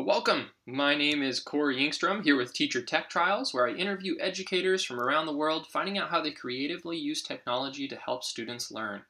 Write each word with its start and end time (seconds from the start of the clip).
Well, 0.00 0.06
welcome. 0.06 0.46
My 0.66 0.94
name 0.94 1.22
is 1.22 1.40
Corey 1.40 1.76
Engstrom 1.76 2.24
here 2.24 2.34
with 2.34 2.54
Teacher 2.54 2.80
Tech 2.80 3.10
Trials, 3.10 3.52
where 3.52 3.68
I 3.68 3.72
interview 3.72 4.14
educators 4.18 4.82
from 4.82 4.98
around 4.98 5.26
the 5.26 5.36
world, 5.36 5.66
finding 5.66 5.98
out 5.98 6.08
how 6.08 6.22
they 6.22 6.30
creatively 6.30 6.96
use 6.96 7.22
technology 7.22 7.86
to 7.86 7.96
help 7.96 8.24
students 8.24 8.70
learn. 8.70 9.02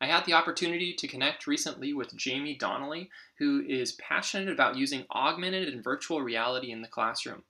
I 0.00 0.06
had 0.06 0.24
the 0.24 0.34
opportunity 0.34 0.94
to 0.94 1.08
connect 1.08 1.48
recently 1.48 1.92
with 1.92 2.14
Jamie 2.14 2.56
Donnelly, 2.56 3.10
who 3.40 3.64
is 3.68 3.98
passionate 4.00 4.48
about 4.48 4.76
using 4.76 5.04
augmented 5.10 5.68
and 5.68 5.82
virtual 5.82 6.22
reality 6.22 6.70
in 6.70 6.80
the 6.80 6.86
classroom. 6.86 7.42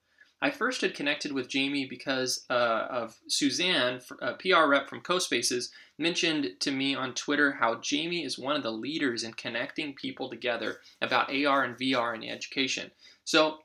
I 0.43 0.50
first 0.50 0.82
had 0.82 0.95
connected 0.95 1.32
with 1.32 1.48
Jamie 1.48 1.87
because 1.87 2.45
uh, 2.50 2.86
of 2.91 3.16
Suzanne, 3.27 4.00
a 4.21 4.35
PR 4.35 4.67
rep 4.67 4.89
from 4.89 5.00
CoSpaces, 5.00 5.71
mentioned 5.99 6.61
to 6.61 6.71
me 6.71 6.94
on 6.94 7.14
Twitter 7.14 7.53
how 7.53 7.77
Jamie 7.77 8.25
is 8.25 8.39
one 8.39 8.54
of 8.54 8.63
the 8.63 8.71
leaders 8.71 9.22
in 9.22 9.32
connecting 9.32 9.94
people 9.94 10.29
together 10.29 10.77
about 11.00 11.35
AR 11.35 11.64
and 11.64 11.79
VR 11.79 12.14
in 12.14 12.22
education. 12.22 12.91
So 13.25 13.58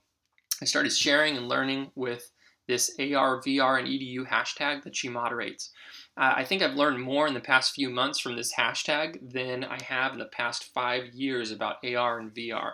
I 0.62 0.66
started 0.66 0.94
sharing 0.94 1.36
and 1.36 1.50
learning 1.50 1.92
with 1.96 2.32
this 2.68 2.92
AR, 3.00 3.42
VR, 3.42 3.80
and 3.80 3.88
EDU 3.88 4.28
hashtag 4.28 4.84
that 4.84 4.96
she 4.96 5.10
moderates. 5.10 5.72
Uh, 6.18 6.34
I 6.38 6.44
think 6.44 6.62
I've 6.62 6.76
learned 6.76 7.02
more 7.02 7.28
in 7.28 7.34
the 7.34 7.40
past 7.40 7.74
few 7.74 7.90
months 7.90 8.20
from 8.20 8.36
this 8.36 8.54
hashtag 8.54 9.32
than 9.32 9.64
I 9.64 9.82
have 9.84 10.14
in 10.14 10.20
the 10.20 10.26
past 10.26 10.72
five 10.74 11.14
years 11.14 11.52
about 11.52 11.84
AR 11.86 12.20
and 12.20 12.34
VR. 12.34 12.74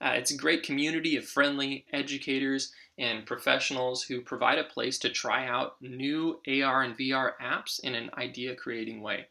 Uh, 0.00 0.12
it's 0.14 0.30
a 0.30 0.36
great 0.36 0.62
community 0.62 1.16
of 1.16 1.26
friendly 1.26 1.84
educators 1.92 2.72
and 2.98 3.26
professionals 3.26 4.02
who 4.02 4.20
provide 4.20 4.58
a 4.58 4.64
place 4.64 4.98
to 4.98 5.08
try 5.08 5.46
out 5.46 5.76
new 5.80 6.40
AR 6.46 6.82
and 6.82 6.96
VR 6.96 7.32
apps 7.42 7.80
in 7.80 7.94
an 7.94 8.10
idea 8.16 8.54
creating 8.54 9.00
way. 9.00 9.26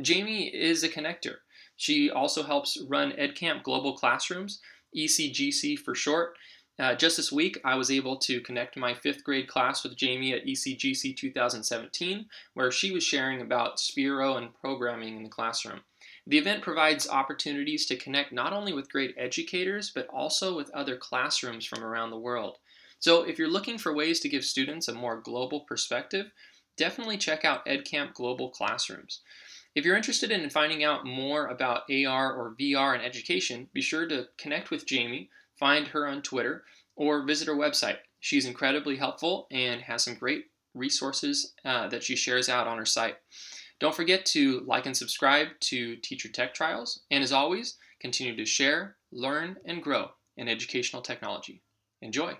Jamie 0.00 0.46
is 0.46 0.82
a 0.82 0.88
connector. 0.88 1.36
She 1.76 2.10
also 2.10 2.42
helps 2.42 2.80
run 2.88 3.12
EdCamp 3.12 3.62
Global 3.62 3.96
Classrooms, 3.96 4.60
ECGC 4.96 5.78
for 5.78 5.94
short. 5.94 6.36
Uh, 6.76 6.94
just 6.94 7.16
this 7.16 7.30
week, 7.30 7.58
I 7.64 7.76
was 7.76 7.90
able 7.90 8.16
to 8.18 8.40
connect 8.40 8.76
my 8.76 8.94
fifth 8.94 9.22
grade 9.22 9.46
class 9.46 9.84
with 9.84 9.96
Jamie 9.96 10.32
at 10.32 10.44
ECGC 10.44 11.16
2017, 11.16 12.26
where 12.54 12.72
she 12.72 12.90
was 12.90 13.04
sharing 13.04 13.40
about 13.40 13.76
Sphero 13.76 14.36
and 14.36 14.52
programming 14.54 15.16
in 15.16 15.22
the 15.22 15.28
classroom. 15.28 15.80
The 16.26 16.38
event 16.38 16.62
provides 16.62 17.08
opportunities 17.08 17.86
to 17.86 17.96
connect 17.96 18.32
not 18.32 18.52
only 18.52 18.72
with 18.72 18.90
great 18.90 19.14
educators, 19.16 19.90
but 19.90 20.08
also 20.08 20.56
with 20.56 20.70
other 20.70 20.96
classrooms 20.96 21.64
from 21.64 21.84
around 21.84 22.10
the 22.10 22.18
world. 22.18 22.58
So 22.98 23.22
if 23.22 23.38
you're 23.38 23.48
looking 23.48 23.78
for 23.78 23.94
ways 23.94 24.18
to 24.20 24.28
give 24.28 24.44
students 24.44 24.88
a 24.88 24.94
more 24.94 25.20
global 25.20 25.60
perspective, 25.60 26.32
definitely 26.76 27.18
check 27.18 27.44
out 27.44 27.66
EdCamp 27.66 28.14
Global 28.14 28.50
Classrooms. 28.50 29.20
If 29.74 29.84
you're 29.84 29.96
interested 29.96 30.30
in 30.30 30.48
finding 30.50 30.82
out 30.82 31.04
more 31.04 31.46
about 31.48 31.82
AR 31.90 32.32
or 32.32 32.56
VR 32.58 32.94
in 32.94 33.00
education, 33.00 33.68
be 33.72 33.82
sure 33.82 34.06
to 34.08 34.28
connect 34.38 34.70
with 34.70 34.86
Jamie, 34.86 35.28
find 35.58 35.88
her 35.88 36.06
on 36.06 36.22
Twitter, 36.22 36.64
or 36.96 37.24
visit 37.24 37.48
her 37.48 37.54
website. 37.54 37.98
She's 38.20 38.46
incredibly 38.46 38.96
helpful 38.96 39.46
and 39.50 39.80
has 39.82 40.04
some 40.04 40.14
great 40.14 40.44
resources 40.74 41.54
uh, 41.64 41.88
that 41.88 42.02
she 42.02 42.16
shares 42.16 42.48
out 42.48 42.66
on 42.66 42.78
her 42.78 42.86
site. 42.86 43.16
Don't 43.80 43.94
forget 43.94 44.24
to 44.26 44.60
like 44.60 44.86
and 44.86 44.96
subscribe 44.96 45.48
to 45.60 45.96
Teacher 45.96 46.28
Tech 46.28 46.54
Trials, 46.54 47.02
and 47.10 47.22
as 47.22 47.32
always, 47.32 47.76
continue 48.00 48.36
to 48.36 48.44
share, 48.44 48.96
learn, 49.12 49.56
and 49.64 49.82
grow 49.82 50.10
in 50.36 50.48
educational 50.48 51.02
technology. 51.02 51.62
Enjoy! 52.00 52.36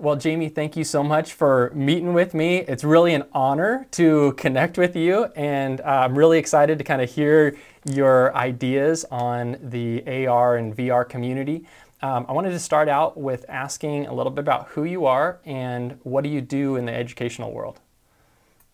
Well, 0.00 0.16
Jamie, 0.16 0.48
thank 0.48 0.78
you 0.78 0.84
so 0.84 1.02
much 1.02 1.34
for 1.34 1.70
meeting 1.74 2.14
with 2.14 2.32
me. 2.32 2.60
It's 2.60 2.84
really 2.84 3.12
an 3.12 3.24
honor 3.34 3.86
to 3.90 4.32
connect 4.38 4.78
with 4.78 4.96
you, 4.96 5.26
and 5.36 5.82
I'm 5.82 6.16
really 6.16 6.38
excited 6.38 6.78
to 6.78 6.84
kind 6.84 7.02
of 7.02 7.10
hear 7.12 7.54
your 7.84 8.34
ideas 8.34 9.04
on 9.10 9.58
the 9.62 10.02
AR 10.26 10.56
and 10.56 10.74
VR 10.74 11.06
community. 11.06 11.66
Um, 12.00 12.24
I 12.30 12.32
wanted 12.32 12.52
to 12.52 12.58
start 12.58 12.88
out 12.88 13.18
with 13.18 13.44
asking 13.50 14.06
a 14.06 14.14
little 14.14 14.32
bit 14.32 14.40
about 14.40 14.68
who 14.68 14.84
you 14.84 15.04
are 15.04 15.38
and 15.44 15.98
what 16.02 16.24
do 16.24 16.30
you 16.30 16.40
do 16.40 16.76
in 16.76 16.86
the 16.86 16.94
educational 16.94 17.52
world. 17.52 17.78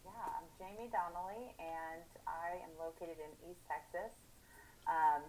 Yeah, 0.04 0.12
I'm 0.12 0.46
Jamie 0.60 0.92
Donnelly, 0.92 1.56
and 1.58 2.06
I 2.28 2.62
am 2.62 2.70
located 2.78 3.16
in 3.18 3.50
East 3.50 3.62
Texas. 3.66 4.14
Um, 4.86 5.22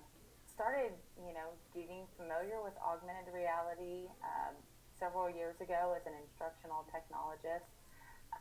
started, 0.45 0.91
you 1.17 1.33
know, 1.33 1.49
getting 1.73 2.05
familiar 2.17 2.61
with 2.61 2.73
augmented 2.85 3.33
reality. 3.33 4.05
Um, 4.21 4.53
several 4.99 5.29
years 5.29 5.57
ago 5.61 5.93
as 5.95 6.03
an 6.05 6.13
instructional 6.17 6.85
technologist. 6.89 7.69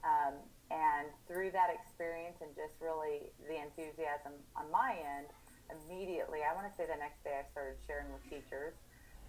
Um, 0.02 0.36
and 0.70 1.08
through 1.30 1.54
that 1.54 1.70
experience 1.70 2.42
and 2.42 2.50
just 2.58 2.74
really 2.82 3.32
the 3.46 3.56
enthusiasm 3.56 4.34
on 4.58 4.68
my 4.70 4.98
end, 4.98 5.30
immediately, 5.70 6.42
I 6.42 6.54
want 6.54 6.66
to 6.66 6.74
say 6.74 6.86
the 6.86 6.98
next 6.98 7.22
day, 7.22 7.38
I 7.38 7.44
started 7.50 7.78
sharing 7.86 8.10
with 8.10 8.22
teachers 8.26 8.74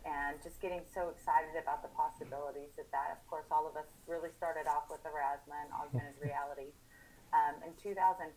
and 0.06 0.40
just 0.40 0.62
getting 0.62 0.86
so 0.88 1.10
excited 1.10 1.58
about 1.60 1.82
the 1.84 1.92
possibilities 1.98 2.72
that 2.78 2.90
that, 2.94 3.18
of 3.18 3.22
course, 3.28 3.50
all 3.52 3.68
of 3.68 3.76
us 3.76 3.90
really 4.08 4.32
started 4.38 4.70
off 4.70 4.88
with 4.88 5.04
Aurasma 5.04 5.58
and 5.68 5.70
augmented 5.74 6.16
reality. 6.24 6.72
Um, 7.36 7.60
in 7.66 7.76
2015, 7.76 8.32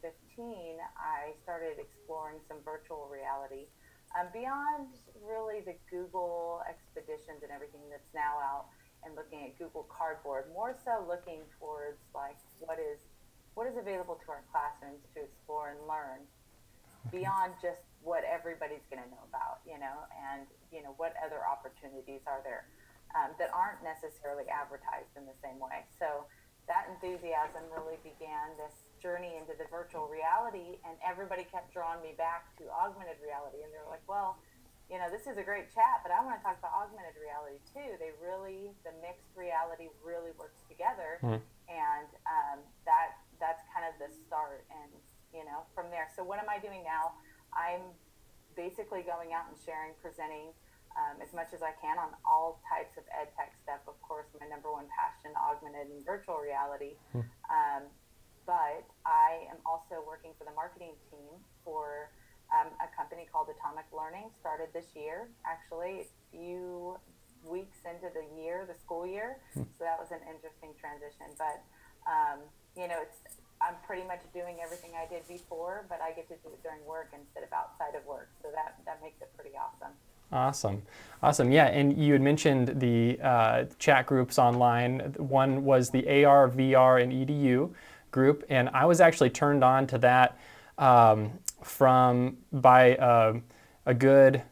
I 0.99 1.31
started 1.47 1.79
exploring 1.79 2.43
some 2.51 2.59
virtual 2.67 3.07
reality. 3.07 3.71
Um, 4.19 4.27
beyond 4.35 4.91
really 5.23 5.63
the 5.63 5.79
Google 5.87 6.67
expeditions 6.67 7.47
and 7.47 7.55
everything 7.55 7.87
that's 7.87 8.11
now 8.11 8.43
out, 8.43 8.67
and 9.05 9.17
looking 9.17 9.49
at 9.49 9.57
Google 9.59 9.89
Cardboard, 9.89 10.53
more 10.53 10.77
so 10.85 11.05
looking 11.09 11.41
towards 11.59 12.01
like 12.15 12.37
what 12.61 12.79
is 12.79 13.01
what 13.55 13.67
is 13.67 13.77
available 13.77 14.21
to 14.23 14.29
our 14.31 14.45
classrooms 14.53 15.03
to 15.17 15.27
explore 15.27 15.75
and 15.75 15.81
learn 15.91 16.23
beyond 17.11 17.57
just 17.59 17.83
what 18.05 18.23
everybody's 18.29 18.85
going 18.93 19.03
to 19.03 19.11
know 19.11 19.25
about, 19.29 19.65
you 19.65 19.77
know, 19.81 20.05
and 20.13 20.45
you 20.73 20.85
know 20.85 20.95
what 21.01 21.17
other 21.25 21.41
opportunities 21.45 22.21
are 22.29 22.41
there 22.45 22.69
um, 23.17 23.33
that 23.41 23.51
aren't 23.51 23.81
necessarily 23.83 24.45
advertised 24.49 25.11
in 25.17 25.25
the 25.27 25.37
same 25.43 25.59
way. 25.59 25.85
So 25.99 26.29
that 26.69 26.87
enthusiasm 26.93 27.67
really 27.73 27.99
began 28.05 28.55
this 28.61 28.87
journey 29.03 29.35
into 29.41 29.57
the 29.57 29.67
virtual 29.73 30.07
reality, 30.07 30.79
and 30.87 30.95
everybody 31.03 31.43
kept 31.49 31.73
drawing 31.73 32.05
me 32.05 32.15
back 32.15 32.53
to 32.61 32.69
augmented 32.71 33.19
reality, 33.25 33.65
and 33.65 33.73
they're 33.73 33.89
like, 33.89 34.05
well 34.07 34.39
you 34.91 34.99
know, 34.99 35.07
this 35.07 35.31
is 35.31 35.39
a 35.39 35.47
great 35.47 35.71
chat, 35.71 36.03
but 36.03 36.11
I 36.11 36.19
want 36.19 36.35
to 36.35 36.43
talk 36.43 36.59
about 36.59 36.75
augmented 36.75 37.15
reality 37.15 37.63
too. 37.71 37.95
They 38.03 38.11
really, 38.19 38.75
the 38.83 38.91
mixed 38.99 39.31
reality 39.39 39.87
really 40.03 40.35
works 40.35 40.67
together, 40.67 41.23
mm. 41.23 41.39
and 41.71 42.11
um, 42.27 42.59
that 42.83 43.15
that's 43.39 43.63
kind 43.71 43.87
of 43.87 43.95
the 44.03 44.11
start. 44.27 44.67
And 44.75 44.91
you 45.31 45.47
know, 45.47 45.63
from 45.79 45.95
there. 45.95 46.11
So 46.11 46.27
what 46.27 46.43
am 46.43 46.51
I 46.51 46.59
doing 46.59 46.83
now? 46.83 47.15
I'm 47.55 47.95
basically 48.59 49.07
going 49.07 49.31
out 49.31 49.47
and 49.47 49.55
sharing, 49.55 49.95
presenting 50.03 50.51
um, 50.99 51.23
as 51.23 51.31
much 51.31 51.55
as 51.55 51.63
I 51.63 51.71
can 51.79 52.03
on 52.03 52.11
all 52.27 52.59
types 52.67 52.99
of 52.99 53.07
ed 53.15 53.31
tech 53.39 53.55
stuff. 53.63 53.87
Of 53.87 53.95
course, 54.03 54.27
my 54.43 54.51
number 54.51 54.75
one 54.75 54.91
passion, 54.91 55.31
augmented 55.39 55.87
and 55.95 56.03
virtual 56.03 56.43
reality. 56.43 56.99
Mm. 57.15 57.31
Um, 57.47 57.83
but 58.43 58.83
I 59.07 59.47
am 59.47 59.63
also 59.63 60.03
working 60.03 60.35
for 60.35 60.43
the 60.43 60.55
marketing 60.59 60.99
team 61.15 61.39
for 61.63 62.11
um, 62.53 62.69
a 62.83 62.89
company 62.97 63.27
called 63.31 63.49
Atomic 63.51 63.87
Learning 63.95 64.31
started 64.41 64.69
this 64.75 64.87
year, 64.95 65.29
actually, 65.47 66.07
a 66.07 66.09
few 66.31 66.99
weeks 67.47 67.79
into 67.87 68.13
the 68.13 68.27
year, 68.41 68.67
the 68.67 68.79
school 68.79 69.07
year. 69.07 69.39
Hmm. 69.55 69.63
So 69.79 69.85
that 69.85 69.99
was 69.99 70.11
an 70.11 70.21
interesting 70.29 70.75
transition. 70.79 71.33
But, 71.39 71.63
um, 72.07 72.41
you 72.77 72.89
know, 72.89 72.99
it's, 73.01 73.19
I'm 73.63 73.77
pretty 73.87 74.07
much 74.07 74.21
doing 74.33 74.59
everything 74.63 74.93
I 74.97 75.07
did 75.07 75.27
before, 75.29 75.87
but 75.89 76.01
I 76.03 76.13
get 76.13 76.29
to 76.29 76.37
do 76.43 76.53
it 76.53 76.63
during 76.63 76.85
work 76.85 77.13
instead 77.13 77.45
of 77.45 77.53
outside 77.53 77.95
of 77.95 78.05
work. 78.07 78.29
So 78.43 78.49
that, 78.55 78.77
that 78.85 79.01
makes 79.03 79.21
it 79.21 79.31
pretty 79.37 79.57
awesome. 79.57 79.95
Awesome. 80.33 80.83
Awesome. 81.23 81.51
Yeah. 81.51 81.67
And 81.67 81.99
you 81.99 82.13
had 82.13 82.23
mentioned 82.23 82.81
the 82.81 83.19
uh, 83.23 83.65
chat 83.79 84.07
groups 84.07 84.39
online. 84.39 85.01
One 85.19 85.65
was 85.65 85.91
the 85.91 86.25
AR, 86.25 86.49
VR, 86.49 87.03
and 87.03 87.13
EDU 87.13 87.71
group. 88.11 88.45
And 88.49 88.69
I 88.71 88.87
was 88.87 89.01
actually 89.01 89.31
turned 89.31 89.65
on 89.65 89.87
to 89.89 89.99
that 89.99 90.39
um, 90.79 91.33
from 91.63 92.39
by 92.53 92.97
uh, 92.97 93.35
a 93.87 93.95
good, 93.95 94.43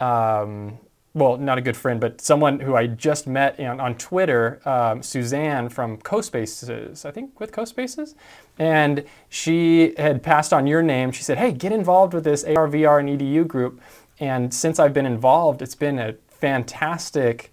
um, 0.00 0.78
well, 1.14 1.36
not 1.36 1.58
a 1.58 1.60
good 1.60 1.76
friend, 1.76 2.00
but 2.00 2.20
someone 2.20 2.60
who 2.60 2.74
I 2.74 2.86
just 2.86 3.26
met 3.26 3.60
on, 3.60 3.80
on 3.80 3.96
Twitter, 3.96 4.60
um, 4.64 5.02
Suzanne 5.02 5.68
from 5.68 5.98
CoSpaces, 5.98 7.04
I 7.04 7.10
think 7.10 7.38
with 7.38 7.52
CoSpaces, 7.52 8.14
and 8.58 9.04
she 9.28 9.94
had 9.96 10.22
passed 10.22 10.52
on 10.52 10.66
your 10.66 10.82
name. 10.82 11.12
She 11.12 11.22
said, 11.22 11.38
"Hey, 11.38 11.52
get 11.52 11.72
involved 11.72 12.14
with 12.14 12.24
this 12.24 12.44
AR, 12.44 12.68
VR, 12.68 13.00
and 13.00 13.08
EDU 13.08 13.46
group." 13.46 13.80
And 14.18 14.52
since 14.54 14.78
I've 14.78 14.94
been 14.94 15.06
involved, 15.06 15.62
it's 15.62 15.74
been 15.74 15.98
a 15.98 16.14
fantastic 16.28 17.52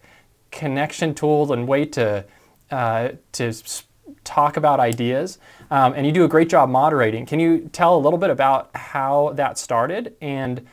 connection 0.51 1.13
tool 1.13 1.51
and 1.53 1.67
way 1.67 1.85
to 1.85 2.25
uh, 2.71 3.09
to 3.33 3.53
talk 4.29 4.57
about 4.57 4.79
ideas. 4.79 5.39
Um, 5.71 5.93
and 5.93 6.05
you 6.05 6.11
do 6.11 6.23
a 6.23 6.27
great 6.27 6.49
job 6.49 6.69
moderating. 6.69 7.25
Can 7.25 7.39
you 7.39 7.69
tell 7.73 7.97
a 7.97 8.01
little 8.01 8.19
bit 8.19 8.29
about 8.29 8.69
how 8.75 9.33
that 9.33 9.57
started 9.57 10.15
and 10.21 10.65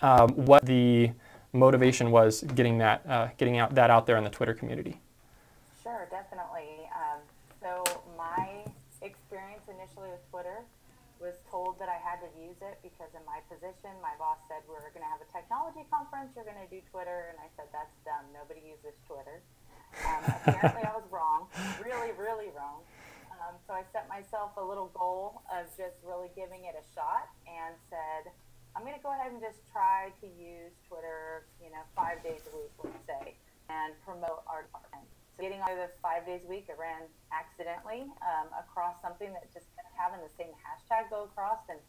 um, 0.00 0.30
what 0.30 0.64
the 0.64 1.10
motivation 1.52 2.12
was 2.12 2.42
getting 2.54 2.78
that 2.78 3.02
uh, 3.08 3.28
getting 3.36 3.58
out 3.58 3.74
that 3.74 3.90
out 3.90 4.06
there 4.06 4.16
in 4.16 4.22
the 4.22 4.30
Twitter 4.30 4.54
community? 4.54 5.00
Sure, 5.82 6.06
definitely. 6.10 6.86
Um, 6.94 7.18
so 7.60 7.82
my 8.16 8.62
experience 9.02 9.66
initially 9.66 10.08
with 10.14 10.22
Twitter 10.30 10.62
was 11.18 11.34
told 11.50 11.76
that 11.82 11.90
I 11.90 11.98
had 11.98 12.22
to 12.22 12.30
use 12.38 12.56
it 12.62 12.78
because 12.80 13.10
in 13.12 13.20
my 13.26 13.42
position, 13.50 13.90
my 14.00 14.14
boss 14.22 14.38
said 14.48 14.62
we 14.70 14.78
are 14.78 14.88
going 14.94 15.04
to 15.04 15.10
have 15.10 15.20
a 15.20 15.28
technology 15.34 15.84
conference. 15.90 16.30
You're 16.38 16.46
going 16.46 16.62
to 16.62 16.70
do 16.70 16.80
Twitter, 16.94 17.28
and 17.28 17.36
I 17.42 17.50
said 17.58 17.66
that's 17.74 17.92
dumb. 18.06 18.24
Nobody 18.32 18.62
uses 18.64 18.94
Twitter. 19.10 19.42
Um, 20.06 20.22
apparently, 20.46 20.86
I 20.86 20.94
was 20.94 21.04
wrong, 21.10 21.50
really, 21.82 22.14
really 22.14 22.48
wrong. 22.54 22.86
Um, 23.40 23.56
so 23.66 23.72
I 23.72 23.88
set 23.92 24.04
myself 24.08 24.52
a 24.60 24.64
little 24.64 24.92
goal 24.92 25.40
of 25.48 25.64
just 25.72 25.96
really 26.04 26.28
giving 26.36 26.68
it 26.68 26.76
a 26.76 26.84
shot, 26.92 27.32
and 27.48 27.72
said 27.88 28.28
I'm 28.76 28.86
going 28.86 28.94
to 28.94 29.02
go 29.02 29.10
ahead 29.10 29.32
and 29.32 29.42
just 29.42 29.66
try 29.66 30.14
to 30.22 30.26
use 30.28 30.70
Twitter, 30.86 31.48
you 31.58 31.74
know, 31.74 31.82
five 31.96 32.22
days 32.22 32.44
a 32.46 32.52
week, 32.54 32.70
let's 32.78 33.02
say, 33.02 33.34
and 33.66 33.98
promote 34.06 34.46
our 34.46 34.68
department 34.70 35.08
So 35.34 35.42
getting 35.42 35.58
out 35.58 35.74
of 35.74 35.80
the 35.82 35.90
five 35.98 36.22
days 36.22 36.46
a 36.46 36.50
week, 36.50 36.70
I 36.70 36.78
ran 36.78 37.02
accidentally 37.34 38.06
um, 38.22 38.46
across 38.54 39.00
something 39.02 39.32
that 39.34 39.50
just 39.50 39.66
kept 39.74 39.90
having 39.98 40.22
the 40.22 40.30
same 40.38 40.54
hashtag 40.62 41.10
go 41.10 41.26
across, 41.26 41.66
and 41.66 41.82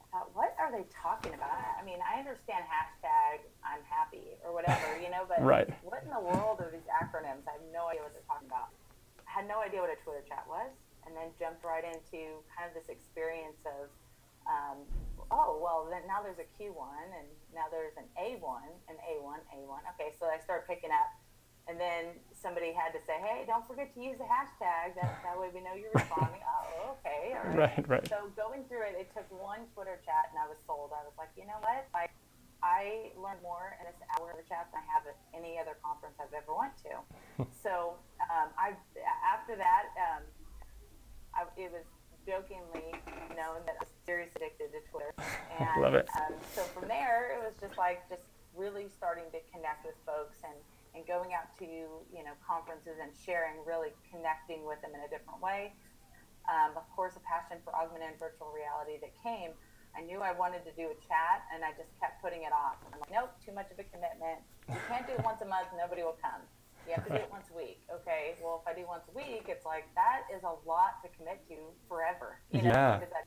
I 0.00 0.04
thought, 0.10 0.34
what 0.34 0.58
are 0.58 0.74
they 0.74 0.88
talking 0.90 1.38
about? 1.38 1.54
I 1.54 1.86
mean, 1.86 2.02
I 2.02 2.18
understand 2.18 2.66
hashtag 2.66 3.46
I'm 3.62 3.82
happy 3.86 4.34
or 4.42 4.50
whatever, 4.50 4.98
you 4.98 5.14
know, 5.14 5.28
but 5.28 5.38
right. 5.38 5.70
what 5.86 6.02
in 6.02 6.10
the 6.10 6.22
world 6.22 6.58
are 6.58 6.70
these 6.74 6.86
acronyms? 6.90 7.46
I 7.46 7.62
have 7.62 7.66
no 7.70 7.86
idea 7.90 8.02
what 8.02 8.14
they're 8.14 8.26
talking 8.26 8.50
about. 8.50 8.74
I 9.22 9.30
had 9.30 9.46
no 9.46 9.62
idea 9.62 9.82
what 9.82 9.90
a 9.90 9.98
Twitter 10.02 10.22
chat 10.26 10.46
was, 10.50 10.70
and 11.06 11.16
then 11.16 11.30
jumped 11.38 11.64
right 11.64 11.84
into 11.84 12.40
kind 12.52 12.66
of 12.68 12.74
this 12.74 12.88
experience 12.88 13.60
of. 13.66 13.90
Um, 14.44 14.84
oh 15.32 15.56
well 15.56 15.88
then 15.88 16.04
now 16.04 16.20
there's 16.20 16.36
a 16.36 16.44
q1 16.60 16.76
and 17.16 17.24
now 17.56 17.64
there's 17.72 17.96
an 17.96 18.04
a1 18.12 18.44
an 18.92 18.96
a1 19.00 19.40
a1 19.56 19.80
okay 19.96 20.12
so 20.20 20.28
i 20.28 20.36
started 20.36 20.68
picking 20.68 20.92
up 20.92 21.08
and 21.66 21.80
then 21.80 22.20
somebody 22.36 22.72
had 22.76 22.92
to 22.92 23.00
say, 23.08 23.16
"Hey, 23.24 23.44
don't 23.48 23.64
forget 23.66 23.88
to 23.94 24.00
use 24.00 24.18
the 24.20 24.28
hashtag. 24.28 24.94
That, 25.00 25.24
that 25.24 25.36
way 25.40 25.48
we 25.48 25.60
know 25.64 25.72
you're 25.72 25.94
responding." 25.96 26.40
oh, 26.52 26.96
okay, 27.00 27.32
all 27.32 27.56
right. 27.56 27.72
Right, 27.72 27.88
right. 27.88 28.08
So 28.08 28.28
going 28.36 28.68
through 28.68 28.84
it, 28.92 28.96
it 29.00 29.08
took 29.16 29.24
one 29.32 29.64
Twitter 29.72 29.96
chat, 30.04 30.28
and 30.28 30.36
I 30.36 30.46
was 30.46 30.60
sold. 30.68 30.92
I 30.92 31.00
was 31.08 31.16
like, 31.16 31.32
you 31.36 31.48
know 31.48 31.56
what? 31.64 31.88
I 31.96 32.08
I 32.60 33.12
learned 33.16 33.40
more 33.40 33.76
in 33.80 33.88
this 33.88 33.96
hour 34.16 34.32
of 34.32 34.40
chat 34.44 34.68
than 34.72 34.80
I 34.80 34.86
have 34.92 35.08
at 35.08 35.16
any 35.32 35.56
other 35.56 35.76
conference 35.80 36.16
I've 36.20 36.36
ever 36.36 36.52
went 36.52 36.76
to. 36.84 36.92
so 37.64 37.96
um, 38.28 38.52
I 38.60 38.76
after 39.24 39.56
that, 39.56 39.88
um, 39.96 40.22
I, 41.34 41.44
it 41.60 41.70
was 41.70 41.84
jokingly 42.24 42.96
known 43.36 43.60
that 43.68 43.76
I 43.76 43.84
was 43.84 43.94
seriously 44.06 44.40
addicted 44.40 44.72
to 44.72 44.80
Twitter. 44.90 45.12
And, 45.54 45.86
Love 45.86 45.94
it. 45.94 46.10
Um, 46.18 46.34
so 46.50 46.66
from 46.74 46.90
there, 46.90 47.30
it 47.30 47.38
was 47.38 47.54
just 47.62 47.78
like 47.78 48.02
just 48.10 48.26
really 48.58 48.90
starting 48.90 49.30
to 49.30 49.38
connect 49.54 49.86
with 49.86 49.94
folks 50.02 50.42
and 50.42 50.58
and 50.98 51.06
going 51.06 51.30
out 51.30 51.50
to 51.58 51.66
you 52.10 52.22
know 52.26 52.34
conferences 52.42 52.98
and 52.98 53.14
sharing, 53.14 53.62
really 53.62 53.94
connecting 54.10 54.66
with 54.66 54.82
them 54.82 54.94
in 54.98 55.02
a 55.06 55.10
different 55.10 55.38
way. 55.38 55.70
Um, 56.50 56.74
of 56.74 56.82
course, 56.90 57.14
a 57.14 57.22
passion 57.22 57.62
for 57.62 57.70
augmented 57.70 58.18
virtual 58.18 58.50
reality 58.50 58.98
that 58.98 59.14
came. 59.22 59.54
I 59.94 60.02
knew 60.02 60.26
I 60.26 60.34
wanted 60.34 60.66
to 60.66 60.74
do 60.74 60.90
a 60.90 60.98
chat, 61.06 61.46
and 61.54 61.62
I 61.62 61.70
just 61.78 61.94
kept 62.02 62.18
putting 62.18 62.42
it 62.42 62.50
off. 62.50 62.82
I'm 62.90 62.98
like, 62.98 63.14
nope, 63.14 63.30
too 63.38 63.54
much 63.54 63.70
of 63.70 63.78
a 63.78 63.86
commitment. 63.94 64.42
You 64.66 64.78
can't 64.90 65.06
do 65.06 65.14
it 65.14 65.22
once 65.22 65.38
a 65.38 65.46
month; 65.46 65.70
nobody 65.78 66.02
will 66.02 66.18
come. 66.18 66.42
You 66.86 66.94
have 66.94 67.04
to 67.08 67.12
do 67.16 67.22
it 67.22 67.30
once 67.32 67.48
a 67.48 67.56
week. 67.56 67.80
Okay, 67.88 68.36
well, 68.44 68.60
if 68.60 68.68
I 68.68 68.76
do 68.76 68.84
once 68.86 69.08
a 69.08 69.14
week, 69.16 69.48
it's 69.48 69.64
like 69.64 69.88
that 69.96 70.28
is 70.28 70.44
a 70.44 70.54
lot 70.68 71.00
to 71.02 71.08
commit 71.16 71.40
to 71.48 71.56
forever. 71.88 72.40
You 72.52 72.62
know, 72.62 72.76
yeah. 72.76 73.00
because 73.00 73.14
I 73.16 73.22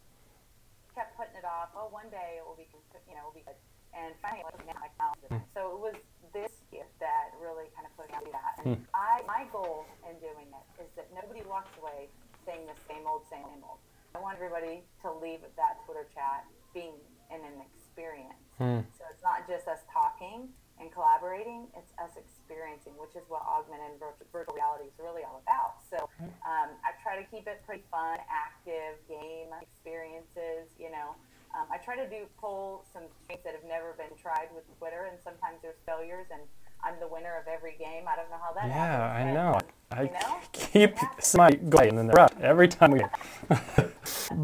kept 0.94 1.18
putting 1.18 1.38
it 1.38 1.45
off. 1.45 1.74
Oh, 1.74 1.89
one 1.89 2.09
day 2.09 2.38
it 2.38 2.45
will 2.45 2.57
be, 2.57 2.69
you 3.09 3.13
know, 3.18 3.25
it 3.25 3.27
will 3.30 3.38
be 3.38 3.45
good. 3.45 3.57
And 3.98 4.13
finally, 4.21 4.54
my 4.65 4.89
calendar. 4.98 5.42
So 5.57 5.74
it 5.74 5.81
was 5.81 5.98
this 6.33 6.62
gift 6.69 6.94
that 7.01 7.33
really 7.42 7.69
kind 7.74 7.89
of 7.89 7.94
put 7.98 8.13
me 8.13 8.30
that. 8.30 8.62
And 8.62 8.77
hmm. 8.77 8.83
I, 8.94 9.25
my 9.25 9.50
goal 9.50 9.89
in 10.06 10.18
doing 10.21 10.54
it 10.54 10.65
is 10.77 10.89
that 10.94 11.09
nobody 11.15 11.42
walks 11.50 11.74
away 11.81 12.13
saying 12.45 12.69
the 12.69 12.77
same 12.86 13.09
old, 13.09 13.25
same 13.25 13.45
old. 13.65 13.81
I 14.13 14.19
want 14.21 14.38
everybody 14.38 14.86
to 15.01 15.13
leave 15.18 15.42
that 15.57 15.81
Twitter 15.86 16.06
chat 16.13 16.45
being 16.74 16.98
in 17.33 17.42
an 17.42 17.57
experience. 17.65 18.38
Hmm. 18.57 18.86
So 18.98 19.06
it's 19.09 19.24
not 19.24 19.50
just 19.50 19.68
us 19.68 19.81
talking 19.89 20.50
and 20.80 20.92
collaborating, 20.94 21.68
it's 21.74 21.92
us 21.98 22.14
experiencing, 22.18 22.94
which 23.02 23.16
is 23.18 23.26
what 23.28 23.42
augmented 23.42 23.98
virtual 24.32 24.54
reality 24.54 24.90
is 24.90 24.96
really 25.02 25.26
all 25.26 25.42
about. 25.42 25.82
So 25.90 25.98
um, 26.46 26.70
I 26.86 26.94
try 27.02 27.18
to 27.18 27.26
keep 27.30 27.48
it 27.48 27.62
pretty 27.66 27.84
fun, 27.90 28.18
active, 28.30 29.02
game 29.10 29.50
experiences, 29.62 30.70
you 30.78 30.92
know. 30.92 31.18
Um, 31.56 31.66
I 31.72 31.78
try 31.78 31.96
to 31.96 32.08
do 32.10 32.28
pull 32.40 32.86
some 32.94 33.04
things 33.28 33.42
that 33.44 33.54
have 33.54 33.66
never 33.66 33.94
been 33.98 34.14
tried 34.22 34.50
with 34.54 34.64
Twitter, 34.78 35.10
and 35.10 35.18
sometimes 35.24 35.58
there's 35.62 35.80
failures, 35.86 36.28
and 36.32 36.42
I'm 36.84 37.00
the 37.00 37.08
winner 37.08 37.34
of 37.40 37.48
every 37.48 37.76
game. 37.80 38.06
I 38.06 38.16
don't 38.16 38.30
know 38.30 38.38
how 38.38 38.54
that 38.54 38.68
yeah, 38.68 39.18
happens. 39.18 39.30
I 39.30 39.34
know. 39.34 39.54
Um, 39.54 39.62
I 39.90 40.02
you 40.04 40.12
know? 40.12 40.38
keep 40.52 40.98
somebody 41.20 41.58
going, 41.58 41.90
and 41.90 41.98
then 41.98 42.08
they're 42.08 42.28
every 42.42 42.68
time 42.68 42.92
we. 42.92 43.02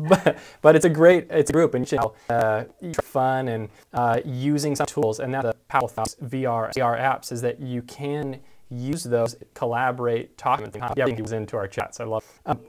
but, 0.10 0.38
but 0.62 0.75
it's 0.75 0.86
a 0.86 0.89
great 0.89 1.27
it's 1.30 1.50
a 1.50 1.54
group, 1.54 1.74
and 1.74 1.89
you 1.92 1.98
know, 1.98 2.13
uh, 2.30 2.63
fun 3.01 3.48
and 3.48 3.69
uh, 3.94 4.19
using 4.25 4.75
some 4.75 4.86
tools, 4.86 5.19
and 5.19 5.33
that's 5.33 5.45
the 5.45 5.56
powerful 5.68 6.04
VR 6.24 6.74
VR 6.74 7.00
apps 7.00 7.31
is 7.31 7.42
that 7.42 7.60
you 7.60 7.81
can 7.83 8.39
use 8.69 9.04
those, 9.04 9.36
collaborate, 9.54 10.38
talk, 10.38 10.62
and 10.62 10.75
everything 10.75 11.15
goes 11.15 11.31
into 11.31 11.57
our 11.57 11.68
chats. 11.68 12.00
I 12.00 12.06
love. 12.06 12.24
Um, 12.45 12.60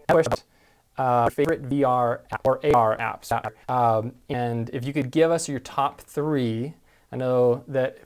uh, 0.96 1.28
favorite 1.30 1.68
VR 1.68 2.20
or 2.44 2.60
AR 2.74 2.96
apps. 2.98 3.32
Um, 3.68 4.12
and 4.28 4.70
if 4.72 4.84
you 4.84 4.92
could 4.92 5.10
give 5.10 5.30
us 5.30 5.48
your 5.48 5.58
top 5.60 6.00
three, 6.00 6.74
I 7.10 7.16
know 7.16 7.64
that 7.68 7.98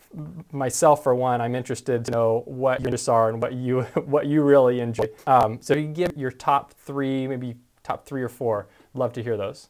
myself, 0.52 1.02
for 1.02 1.14
one, 1.14 1.40
I'm 1.40 1.54
interested 1.54 2.04
to 2.06 2.10
know 2.10 2.42
what 2.46 2.80
your 2.80 2.88
interests 2.88 3.08
are 3.08 3.28
and 3.28 3.40
what 3.42 3.54
you 3.54 3.82
what 4.04 4.26
you 4.26 4.42
really 4.42 4.80
enjoy. 4.80 5.04
Um, 5.26 5.58
so 5.60 5.74
you 5.74 5.88
give 5.88 6.12
your 6.16 6.30
top 6.30 6.72
three, 6.74 7.26
maybe 7.26 7.56
top 7.82 8.06
three 8.06 8.22
or 8.22 8.28
four. 8.28 8.68
Love 8.98 9.12
to 9.12 9.22
hear 9.22 9.36
those. 9.36 9.68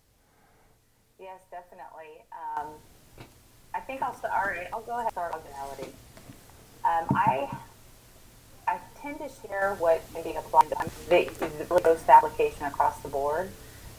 Yes, 1.21 1.39
definitely. 1.51 2.25
Um, 2.33 2.69
I 3.75 3.81
think 3.81 4.01
I'll 4.01 4.15
start. 4.15 4.33
All 4.35 4.51
right, 4.51 4.67
I'll 4.73 4.81
go 4.81 4.99
ahead 4.99 5.13
start 5.13 5.35
on 5.35 5.41
reality. 5.53 5.93
Um, 6.83 7.07
I 7.15 7.55
I 8.67 8.79
tend 9.03 9.19
to 9.19 9.29
share 9.47 9.77
what 9.79 10.03
can 10.15 10.23
be 10.23 10.31
applied 10.31 10.71
to 10.71 10.79
application 12.09 12.65
across 12.65 13.01
the 13.01 13.09
board. 13.09 13.51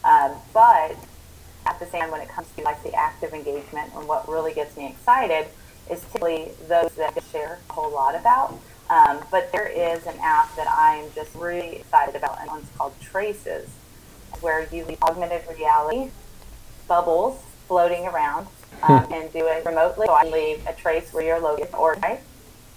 Um, 0.02 0.32
but 0.52 0.96
at 1.64 1.78
the 1.78 1.86
same 1.86 2.00
time, 2.00 2.10
when 2.10 2.22
it 2.22 2.28
comes 2.28 2.48
to 2.56 2.62
like 2.64 2.82
the 2.82 2.92
active 2.94 3.32
engagement 3.32 3.92
and 3.94 4.08
what 4.08 4.28
really 4.28 4.52
gets 4.52 4.76
me 4.76 4.88
excited 4.88 5.46
is 5.88 6.00
typically 6.12 6.48
those 6.66 6.90
that 6.96 7.16
I 7.16 7.20
share 7.30 7.60
a 7.70 7.72
whole 7.72 7.92
lot 7.92 8.16
about. 8.16 8.58
Um, 8.88 9.20
but 9.30 9.52
there 9.52 9.68
is 9.68 10.04
an 10.06 10.18
app 10.20 10.56
that 10.56 10.66
I'm 10.68 11.04
just 11.14 11.36
really 11.36 11.76
excited 11.76 12.16
about, 12.16 12.40
and 12.40 12.50
it's 12.60 12.76
called 12.76 12.94
Traces, 13.00 13.68
where 14.42 14.68
you 14.72 14.84
leave 14.84 15.02
augmented 15.02 15.42
reality 15.48 16.10
bubbles 16.88 17.40
floating 17.68 18.06
around 18.06 18.46
um, 18.82 19.04
hmm. 19.04 19.12
and 19.12 19.32
do 19.32 19.46
it 19.46 19.64
remotely. 19.64 20.06
So 20.06 20.12
I 20.12 20.24
leave 20.24 20.66
a 20.66 20.72
trace 20.72 21.12
where 21.12 21.24
you're 21.24 21.40
located, 21.40 21.74
or 21.74 21.94
right? 22.02 22.20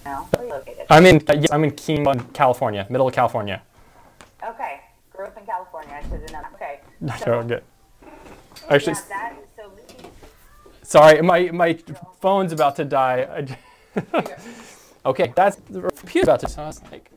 now? 0.04 0.28
Where 0.30 0.42
are 0.42 0.44
you 0.44 0.52
located? 0.52 0.86
I'm 0.90 1.06
in 1.06 1.22
uh, 1.28 1.46
I'm 1.50 1.64
in 1.64 1.70
Keene, 1.72 2.04
California, 2.32 2.86
middle 2.90 3.08
of 3.08 3.14
California. 3.14 3.62
Okay, 4.44 4.80
grew 5.10 5.26
up 5.26 5.36
in 5.36 5.46
California. 5.46 5.94
I 5.94 6.02
should 6.02 6.20
have 6.20 6.32
known. 6.32 6.44
Okay. 6.54 6.80
So, 7.24 7.42
good. 7.42 7.62
Actually, 8.70 8.94
yeah, 8.94 9.02
that, 9.08 9.34
so 9.56 9.72
sorry, 10.82 11.20
my 11.22 11.50
my 11.50 11.78
phone's 12.20 12.52
about 12.52 12.76
to 12.76 12.84
die. 12.84 13.46
okay, 15.06 15.32
that's 15.34 15.56
the 15.56 15.90
computer's 15.96 16.28
about 16.28 16.40
to. 16.40 16.48
So 16.48 16.62
I 16.62 16.66
was 16.66 16.82
like, 16.90 17.10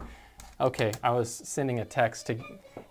okay, 0.59 0.91
I 1.03 1.11
was 1.11 1.33
sending 1.33 1.79
a 1.79 1.85
text 1.85 2.27
to. 2.27 2.37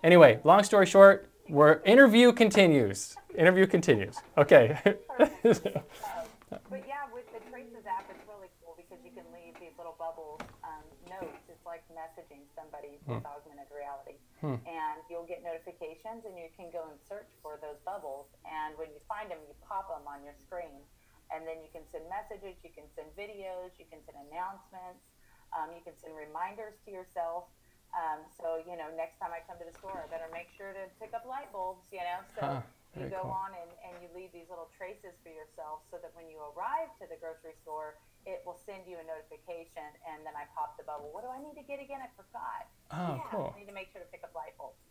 Anyway, 0.03 0.39
long 0.43 0.63
story 0.63 0.85
short, 0.85 1.29
we're 1.49 1.81
interview 1.83 2.31
continues. 2.31 3.15
Interview 3.35 3.67
continues. 3.67 4.17
Okay. 4.37 4.77
but 5.17 6.81
yeah, 6.87 7.05
with 7.13 7.27
the 7.33 7.41
Traces 7.49 7.85
app, 7.87 8.07
it's 8.09 8.23
really 8.27 8.49
cool 8.63 8.75
because 8.75 8.97
you 9.03 9.11
can 9.11 9.27
leave 9.35 9.55
these 9.59 9.75
little 9.77 9.95
bubbles 9.99 10.41
um, 10.63 10.83
notes. 11.07 11.43
It's 11.47 11.65
like 11.65 11.83
messaging 11.91 12.47
somebody 12.55 12.99
with 13.05 13.23
hmm. 13.23 13.29
augmented 13.29 13.69
reality. 13.71 14.19
Hmm. 14.41 14.59
And 14.67 14.99
you'll 15.09 15.27
get 15.27 15.43
notifications 15.43 16.23
and 16.27 16.35
you 16.35 16.51
can 16.55 16.71
go 16.71 16.87
and 16.87 16.97
search 17.03 17.29
for 17.43 17.59
those 17.59 17.79
bubbles. 17.83 18.31
And 18.47 18.77
when 18.79 18.91
you 18.91 19.01
find 19.07 19.29
them, 19.31 19.39
you 19.47 19.55
pop 19.63 19.91
them 19.91 20.07
on 20.07 20.23
your 20.23 20.35
screen. 20.39 20.83
And 21.27 21.43
then 21.43 21.59
you 21.59 21.67
can 21.75 21.83
send 21.91 22.07
messages, 22.07 22.55
you 22.63 22.71
can 22.71 22.87
send 22.95 23.11
videos, 23.19 23.75
you 23.75 23.83
can 23.91 23.99
send 24.07 24.15
announcements, 24.31 25.03
um, 25.51 25.75
you 25.75 25.83
can 25.83 25.91
send 25.99 26.15
reminders 26.15 26.79
to 26.87 26.89
yourself. 26.91 27.51
Um, 27.95 28.21
so, 28.37 28.61
you 28.67 28.75
know, 28.75 28.91
next 28.93 29.17
time 29.17 29.31
I 29.33 29.41
come 29.47 29.57
to 29.57 29.67
the 29.67 29.75
store, 29.79 29.95
I 29.95 30.07
better 30.11 30.29
make 30.29 30.51
sure 30.53 30.75
to 30.75 30.83
pick 30.99 31.15
up 31.15 31.23
light 31.25 31.49
bulbs, 31.55 31.87
you 31.89 32.03
know. 32.03 32.19
So 32.35 32.41
huh. 32.43 32.61
you 32.99 33.07
go 33.09 33.25
cool. 33.25 33.33
on 33.33 33.55
and, 33.57 33.71
and 33.89 33.93
you 34.03 34.07
leave 34.13 34.29
these 34.35 34.47
little 34.51 34.69
traces 34.75 35.15
for 35.23 35.31
yourself 35.31 35.87
so 35.89 35.97
that 36.03 36.11
when 36.13 36.27
you 36.29 36.37
arrive 36.53 36.91
to 37.01 37.09
the 37.09 37.17
grocery 37.17 37.55
store, 37.63 37.97
it 38.27 38.43
will 38.43 38.59
send 38.67 38.83
you 38.83 38.99
a 38.99 39.05
notification, 39.07 39.87
and 40.03 40.19
then 40.27 40.35
I 40.35 40.43
pop 40.51 40.75
the 40.75 40.83
bubble. 40.83 41.07
What 41.15 41.23
do 41.23 41.31
I 41.31 41.39
need 41.39 41.55
to 41.55 41.63
get 41.63 41.79
again? 41.79 42.03
I 42.03 42.11
forgot. 42.11 42.67
Oh, 42.91 43.15
yeah, 43.15 43.31
cool. 43.31 43.49
I 43.55 43.63
need 43.63 43.71
to 43.71 43.77
make 43.77 43.87
sure 43.95 44.03
to 44.03 44.09
pick 44.11 44.27
up 44.27 44.35
light 44.35 44.51
bulbs. 44.59 44.83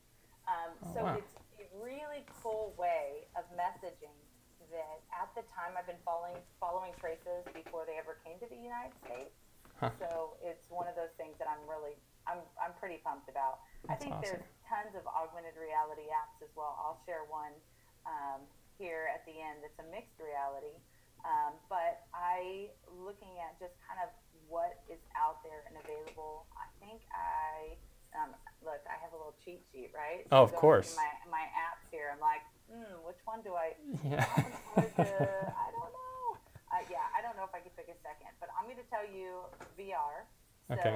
Um, 0.48 0.72
oh, 0.72 0.94
so 0.96 0.98
wow. 1.04 1.20
it's 1.20 1.36
a 1.60 1.68
really 1.76 2.24
cool 2.40 2.72
way 2.80 3.28
of 3.36 3.44
messaging 3.52 4.16
that 4.72 4.98
at 5.14 5.30
the 5.36 5.44
time 5.52 5.76
I've 5.78 5.86
been 5.86 6.00
following 6.02 6.38
following 6.58 6.90
traces 6.98 7.46
before 7.54 7.86
they 7.86 8.00
ever 8.00 8.18
came 8.24 8.40
to 8.42 8.48
the 8.48 8.58
United 8.58 8.96
States. 9.04 9.36
Huh. 9.78 9.92
So 10.00 10.40
it's 10.40 10.66
one 10.72 10.88
of 10.88 10.96
those 10.96 11.12
things 11.20 11.36
that 11.38 11.46
I'm 11.46 11.60
really 11.68 11.94
I'm 12.28 12.42
I'm 12.58 12.74
pretty 12.78 12.98
pumped 13.02 13.30
about. 13.30 13.62
That's 13.86 13.98
I 13.98 14.02
think 14.02 14.12
awesome. 14.18 14.42
there's 14.42 14.46
tons 14.66 14.92
of 14.98 15.06
augmented 15.06 15.54
reality 15.56 16.10
apps 16.10 16.42
as 16.42 16.50
well. 16.54 16.74
I'll 16.78 16.98
share 17.06 17.26
one. 17.26 17.54
Um, 18.06 18.46
here 18.78 19.08
at 19.12 19.24
the 19.24 19.32
end 19.32 19.64
that's 19.64 19.76
a 19.80 19.86
mixed 19.88 20.16
reality. 20.20 20.76
Um, 21.24 21.58
but 21.66 22.06
I, 22.14 22.70
looking 22.86 23.34
at 23.42 23.58
just 23.58 23.74
kind 23.82 23.98
of 23.98 24.12
what 24.46 24.78
is 24.86 25.02
out 25.18 25.42
there 25.42 25.66
and 25.66 25.74
available, 25.74 26.46
I 26.54 26.70
think 26.78 27.02
I, 27.10 27.74
um, 28.14 28.30
look, 28.62 28.78
I 28.86 28.94
have 29.02 29.10
a 29.10 29.18
little 29.18 29.34
cheat 29.42 29.64
sheet, 29.74 29.90
right? 29.90 30.22
Oh, 30.30 30.46
of 30.46 30.54
course. 30.54 30.94
My, 30.94 31.10
my 31.26 31.44
apps 31.50 31.82
here, 31.90 32.14
I'm 32.14 32.22
like, 32.22 32.46
hmm, 32.70 33.02
which 33.02 33.18
one 33.26 33.42
do 33.42 33.58
I, 33.58 33.74
Yeah. 34.06 34.22
I 34.76 35.68
don't 35.74 35.90
know. 35.90 36.04
Uh, 36.66 36.82
yeah, 36.90 37.06
I 37.16 37.22
don't 37.22 37.38
know 37.38 37.46
if 37.46 37.54
I 37.54 37.62
could 37.62 37.72
pick 37.78 37.86
a 37.86 37.96
second, 38.02 38.34
but 38.42 38.50
I'm 38.58 38.66
going 38.66 38.76
to 38.76 38.90
tell 38.90 39.06
you 39.06 39.46
VR. 39.78 40.26
So, 40.68 40.74
Okay. 40.74 40.94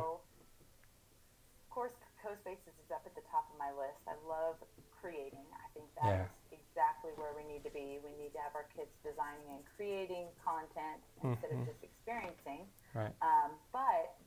Of 1.70 1.78
course, 1.78 1.94
CoSpaces 2.18 2.74
is 2.82 2.90
up 2.90 3.06
at 3.06 3.14
the 3.14 3.22
top 3.30 3.46
of 3.46 3.54
my 3.54 3.70
list. 3.78 4.02
I 4.10 4.18
love 4.26 4.58
creating. 4.98 5.46
I 5.54 5.70
think 5.70 5.86
that's 5.94 6.26
Yeah. 6.50 6.58
exactly 6.58 7.12
where 7.14 7.30
we 7.32 7.44
need 7.44 7.62
to 7.62 7.70
be. 7.70 8.00
We 8.02 8.10
need 8.18 8.32
to 8.34 8.40
have 8.42 8.56
our 8.58 8.64
kids 8.74 8.90
designing 9.06 9.46
and 9.54 9.62
creating 9.78 10.34
content 10.42 11.00
instead 11.22 11.50
Mhm. 11.52 11.60
of 11.62 11.66
just 11.70 11.84
experiencing. 11.84 12.66
Right. 12.92 13.14
Um, 13.22 13.56
but 13.70 14.18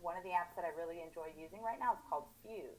one 0.00 0.16
of 0.16 0.22
the 0.22 0.30
apps 0.30 0.54
that 0.54 0.64
I 0.64 0.68
really 0.68 1.02
enjoy 1.02 1.26
using 1.36 1.60
right 1.62 1.80
now 1.80 1.94
is 1.94 2.00
called 2.08 2.28
Fyuse. 2.44 2.78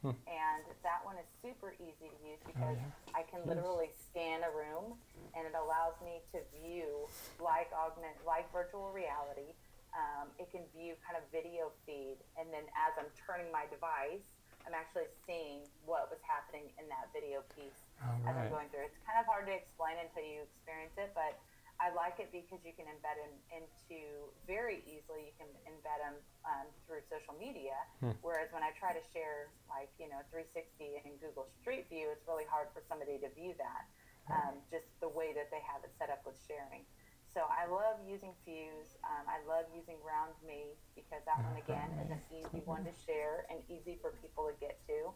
Hmm. 0.00 0.12
And 0.26 0.64
that 0.82 1.04
one 1.04 1.18
is 1.18 1.28
super 1.42 1.72
easy 1.74 2.08
to 2.08 2.16
use 2.24 2.40
because 2.46 2.78
yeah. 2.78 2.90
I 3.14 3.24
can 3.24 3.44
literally 3.44 3.90
scan 3.92 4.42
a 4.42 4.50
room 4.50 4.98
and 5.34 5.46
it 5.46 5.54
allows 5.54 6.00
me 6.00 6.22
to 6.32 6.42
view 6.44 7.08
like 7.38 7.70
augment 7.74 8.24
like 8.24 8.50
virtual 8.52 8.90
reality. 8.90 9.54
Um, 9.94 10.26
it 10.42 10.50
can 10.50 10.66
view 10.74 10.98
kind 11.06 11.14
of 11.14 11.22
video 11.30 11.70
feed 11.86 12.18
and 12.34 12.50
then 12.50 12.66
as 12.74 12.98
I'm 12.98 13.10
turning 13.14 13.46
my 13.54 13.70
device, 13.70 14.26
I'm 14.66 14.74
actually 14.74 15.06
seeing 15.28 15.68
what 15.84 16.08
was 16.08 16.18
happening 16.24 16.72
in 16.80 16.88
that 16.88 17.12
video 17.12 17.44
piece 17.52 17.84
All 18.00 18.16
as 18.24 18.32
I'm 18.34 18.48
going 18.48 18.72
through. 18.72 18.88
It's 18.88 19.00
kind 19.04 19.20
of 19.20 19.28
hard 19.28 19.44
to 19.46 19.54
explain 19.54 20.00
until 20.00 20.24
you 20.24 20.48
experience 20.48 20.96
it, 20.96 21.12
but 21.12 21.36
I 21.82 21.90
like 21.90 22.22
it 22.22 22.30
because 22.30 22.62
you 22.62 22.70
can 22.72 22.86
embed 22.86 23.18
them 23.18 23.34
into 23.50 24.30
very 24.46 24.86
easily. 24.86 25.28
You 25.28 25.34
can 25.36 25.50
embed 25.66 25.98
them 26.00 26.16
um, 26.46 26.66
through 26.86 27.02
social 27.10 27.34
media. 27.34 27.74
Hmm. 27.98 28.14
Whereas 28.22 28.54
when 28.54 28.62
I 28.62 28.70
try 28.78 28.94
to 28.94 29.02
share, 29.10 29.50
like 29.66 29.90
you 29.98 30.06
know, 30.06 30.22
360 30.30 31.02
in 31.02 31.18
Google 31.18 31.50
Street 31.60 31.90
View, 31.90 32.14
it's 32.14 32.24
really 32.30 32.46
hard 32.46 32.70
for 32.70 32.80
somebody 32.86 33.18
to 33.20 33.28
view 33.34 33.58
that. 33.58 33.84
Um, 34.24 34.56
just 34.72 34.88
the 35.04 35.12
way 35.12 35.36
that 35.36 35.52
they 35.52 35.60
have 35.60 35.84
it 35.84 35.92
set 36.00 36.08
up 36.08 36.24
with 36.24 36.40
sharing. 36.48 36.88
So 37.34 37.42
I 37.50 37.66
love 37.66 37.98
using 38.06 38.30
Fyuse. 38.46 38.94
Um, 39.02 39.26
I 39.26 39.42
love 39.42 39.66
using 39.74 39.98
Roundme 40.06 40.78
because 40.94 41.18
that 41.26 41.42
one 41.42 41.58
again 41.58 41.90
is 41.98 42.10
an 42.14 42.22
easy 42.30 42.62
one 42.62 42.86
to 42.86 42.94
share 42.94 43.42
and 43.50 43.58
easy 43.66 43.98
for 43.98 44.14
people 44.22 44.46
to 44.46 44.54
get 44.62 44.78
to. 44.86 45.10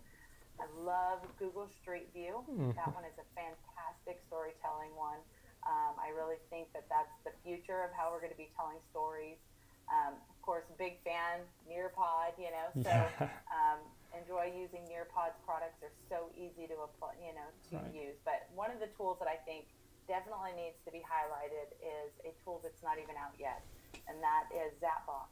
I 0.59 0.67
love 0.83 1.23
Google 1.39 1.71
Street 1.71 2.11
View. 2.11 2.43
That 2.75 2.91
one 2.91 3.07
is 3.07 3.15
a 3.23 3.27
fantastic 3.39 4.19
storytelling 4.27 4.91
one. 4.99 5.23
Um, 5.63 5.95
I 6.03 6.11
really 6.11 6.43
think 6.51 6.75
that 6.75 6.91
that's 6.91 7.15
the 7.23 7.31
future 7.47 7.87
of 7.87 7.95
how 7.95 8.11
we're 8.11 8.19
going 8.19 8.35
to 8.35 8.39
be 8.41 8.51
telling 8.59 8.83
stories. 8.91 9.39
Um, 9.87 10.19
of 10.19 10.39
course, 10.43 10.67
big 10.75 10.99
fan 11.07 11.47
Nearpod, 11.71 12.35
you 12.35 12.51
know, 12.51 12.67
so 12.83 12.91
Yeah. 12.91 13.31
um, 13.55 13.79
enjoy 14.11 14.51
using 14.59 14.83
Nearpod's 14.91 15.39
products. 15.47 15.79
They're 15.79 15.95
so 16.11 16.35
easy 16.35 16.67
to 16.67 16.75
apply, 16.83 17.15
you 17.23 17.31
know, 17.39 17.47
to 17.71 17.77
Right. 17.79 17.95
use. 17.95 18.19
But 18.27 18.51
one 18.51 18.75
of 18.75 18.83
the 18.83 18.91
tools 18.99 19.23
that 19.23 19.31
I 19.31 19.39
think 19.47 19.71
definitely 20.09 20.57
needs 20.57 20.81
to 20.83 20.91
be 20.91 21.05
highlighted 21.05 21.77
is 21.85 22.11
a 22.25 22.33
tool 22.43 22.59
that's 22.65 22.81
not 22.81 22.97
even 22.97 23.15
out 23.21 23.37
yet, 23.37 23.61
and 24.09 24.17
that 24.25 24.49
is 24.51 24.73
Zapbox. 24.81 25.29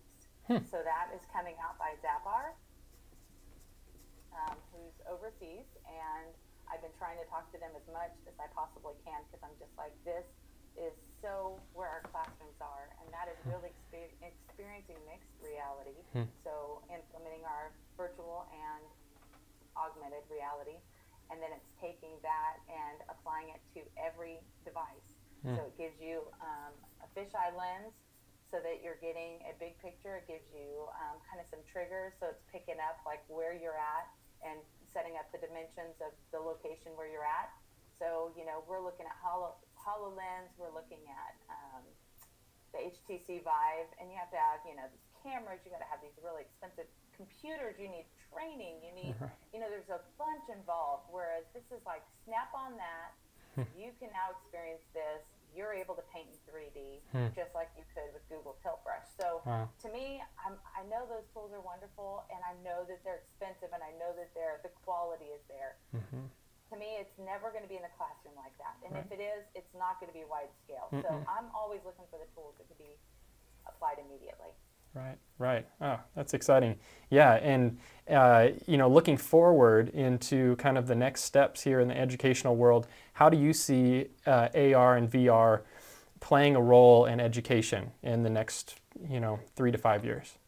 Hmm. 0.47 0.62
So 0.68 0.85
that 0.85 1.11
is 1.16 1.25
coming 1.33 1.59
out 1.59 1.75
by 1.80 1.99
Zappar, 2.04 2.54
um, 4.37 4.54
who's 4.71 4.95
overseas, 5.09 5.66
and 5.88 6.30
I've 6.71 6.85
been 6.85 6.95
trying 7.00 7.18
to 7.18 7.26
talk 7.26 7.50
to 7.50 7.59
them 7.59 7.73
as 7.75 7.83
much 7.90 8.14
as 8.28 8.37
I 8.38 8.47
possibly 8.54 8.95
can 9.02 9.25
because 9.26 9.42
I'm 9.42 9.56
just 9.59 9.75
like, 9.75 9.97
this 10.06 10.28
is 10.76 10.92
so 11.25 11.56
where 11.73 11.88
our 11.88 12.04
classrooms 12.12 12.61
are, 12.61 12.92
and 13.00 13.09
that 13.11 13.33
is 13.33 13.38
hmm. 13.42 13.56
really 13.56 13.73
exper- 13.73 14.12
experiencing 14.21 15.00
mixed 15.09 15.33
reality. 15.40 15.97
Hmm. 16.12 16.28
So 16.45 16.85
implementing 16.92 17.42
our 17.49 17.73
virtual 17.97 18.45
and 18.52 18.85
augmented 19.75 20.25
reality, 20.28 20.78
and 21.30 21.42
then 21.42 21.50
it's 21.52 21.71
taking 21.80 22.14
that 22.23 22.62
and 22.71 23.02
applying 23.11 23.50
it 23.50 23.62
to 23.75 23.80
every 23.99 24.38
device. 24.64 25.16
So 25.47 25.71
it 25.71 25.78
gives 25.78 25.99
you 26.02 26.26
um, 26.42 26.75
a 27.04 27.09
fisheye 27.14 27.54
lens 27.54 27.95
so 28.50 28.59
that 28.62 28.83
you're 28.83 28.99
getting 28.99 29.38
a 29.47 29.54
big 29.62 29.78
picture. 29.78 30.18
It 30.18 30.26
gives 30.26 30.47
you 30.50 30.90
um, 30.99 31.23
kind 31.23 31.38
of 31.38 31.47
some 31.47 31.62
triggers, 31.71 32.18
so 32.18 32.35
it's 32.35 32.42
picking 32.50 32.83
up 32.83 32.99
like 33.06 33.23
where 33.30 33.54
you're 33.54 33.78
at 33.78 34.11
and 34.42 34.59
setting 34.90 35.14
up 35.14 35.30
the 35.30 35.38
dimensions 35.38 35.99
of 36.02 36.11
the 36.35 36.42
location 36.42 36.99
where 36.99 37.06
you're 37.06 37.26
at. 37.26 37.50
So 37.95 38.35
you 38.35 38.42
know 38.42 38.66
we're 38.66 38.83
looking 38.83 39.06
at 39.06 39.14
Holo 39.23 39.54
Hololens, 39.78 40.50
we're 40.59 40.75
looking 40.75 41.04
at 41.06 41.35
um, 41.47 41.85
the 42.75 42.90
HTC 42.90 43.47
Vive, 43.47 43.90
and 44.02 44.11
you 44.11 44.18
have 44.18 44.30
to 44.35 44.40
have 44.40 44.66
you 44.66 44.75
know 44.75 44.90
these 44.90 45.06
cameras. 45.23 45.62
You 45.62 45.71
got 45.71 45.83
to 45.83 45.90
have 45.90 46.02
these 46.02 46.16
really 46.23 46.42
expensive 46.42 46.90
computers. 47.16 47.76
You 47.80 47.88
need 47.88 48.06
training. 48.30 48.80
You 48.85 48.92
need 48.92 49.14
uh-huh. 49.16 49.32
you 49.52 49.58
know 49.61 49.68
there's 49.73 49.90
a 49.90 50.00
bunch 50.20 50.46
involved. 50.52 51.08
Whereas 51.11 51.49
this 51.56 51.66
is 51.73 51.80
like 51.88 52.04
snap 52.25 52.52
on 52.52 52.76
that. 52.76 53.16
Hmm. 53.56 53.64
you 53.73 53.88
can 53.96 54.12
now 54.12 54.37
experience 54.37 54.85
this. 54.92 55.25
You're 55.56 55.73
able 55.73 55.96
to 55.96 56.04
paint 56.12 56.28
in 56.28 56.37
3D 56.44 57.00
hmm. 57.16 57.32
just 57.32 57.56
like 57.56 57.73
you 57.73 57.88
could 57.96 58.12
with 58.12 58.20
Google 58.28 58.61
Tilt 58.61 58.85
Brush. 58.85 59.08
So 59.16 59.40
Wow. 59.49 59.73
to 59.80 59.88
me, 59.88 60.20
I'm, 60.44 60.61
I 60.76 60.85
know 60.92 61.08
those 61.08 61.25
tools 61.32 61.49
are 61.56 61.64
wonderful, 61.64 62.28
and 62.28 62.37
I 62.44 62.52
know 62.61 62.85
that 62.85 63.00
they're 63.00 63.25
expensive, 63.25 63.73
and 63.73 63.80
I 63.80 63.96
know 63.96 64.12
that 64.20 64.28
they're 64.37 64.61
the 64.61 64.68
quality 64.85 65.32
is 65.32 65.40
there. 65.49 65.80
Mm-hmm. 65.96 66.28
To 66.28 66.75
me, 66.76 67.00
it's 67.00 67.16
never 67.16 67.49
going 67.49 67.64
to 67.64 67.73
be 67.73 67.80
in 67.80 67.87
the 67.87 67.94
classroom 67.96 68.37
like 68.37 68.52
that, 68.61 68.76
and 68.85 68.92
if 69.00 69.08
it 69.08 69.23
is, 69.23 69.49
it's 69.56 69.73
not 69.73 69.96
going 70.02 70.12
to 70.12 70.18
be 70.18 70.28
wide 70.28 70.52
scale. 70.66 70.92
So 70.92 71.08
I'm 71.25 71.49
always 71.56 71.80
looking 71.88 72.04
for 72.12 72.20
the 72.20 72.28
tools 72.37 72.58
that 72.61 72.68
can 72.68 72.76
be 72.76 72.92
applied 73.64 73.96
immediately. 74.02 74.52
Right, 74.97 75.19
right. 75.38 75.67
Oh, 75.83 76.00
that's 76.15 76.33
exciting. 76.33 76.76
Yeah, 77.11 77.35
and 77.35 77.76
uh, 78.09 78.49
you 78.67 78.79
know, 78.79 78.88
looking 78.88 79.19
forward 79.19 79.91
into 79.91 80.57
kind 80.57 80.79
of 80.79 80.87
the 80.87 80.95
next 80.95 81.25
steps 81.25 81.61
here 81.61 81.81
in 81.81 81.88
the 81.88 81.99
educational 81.99 82.57
world, 82.57 82.87
how 83.12 83.29
do 83.29 83.37
you 83.37 83.53
see 83.53 84.07
uh, 84.26 84.49
AR 84.57 84.97
and 84.97 85.11
VR 85.11 85.61
playing 86.21 86.57
a 86.57 86.62
role 86.62 87.05
in 87.05 87.21
education 87.21 87.93
in 88.03 88.23
the 88.23 88.31
next, 88.31 88.81
you 89.07 89.21
know, 89.21 89.38
three 89.55 89.71
to 89.71 89.76
five 89.76 90.03
years? 90.03 90.38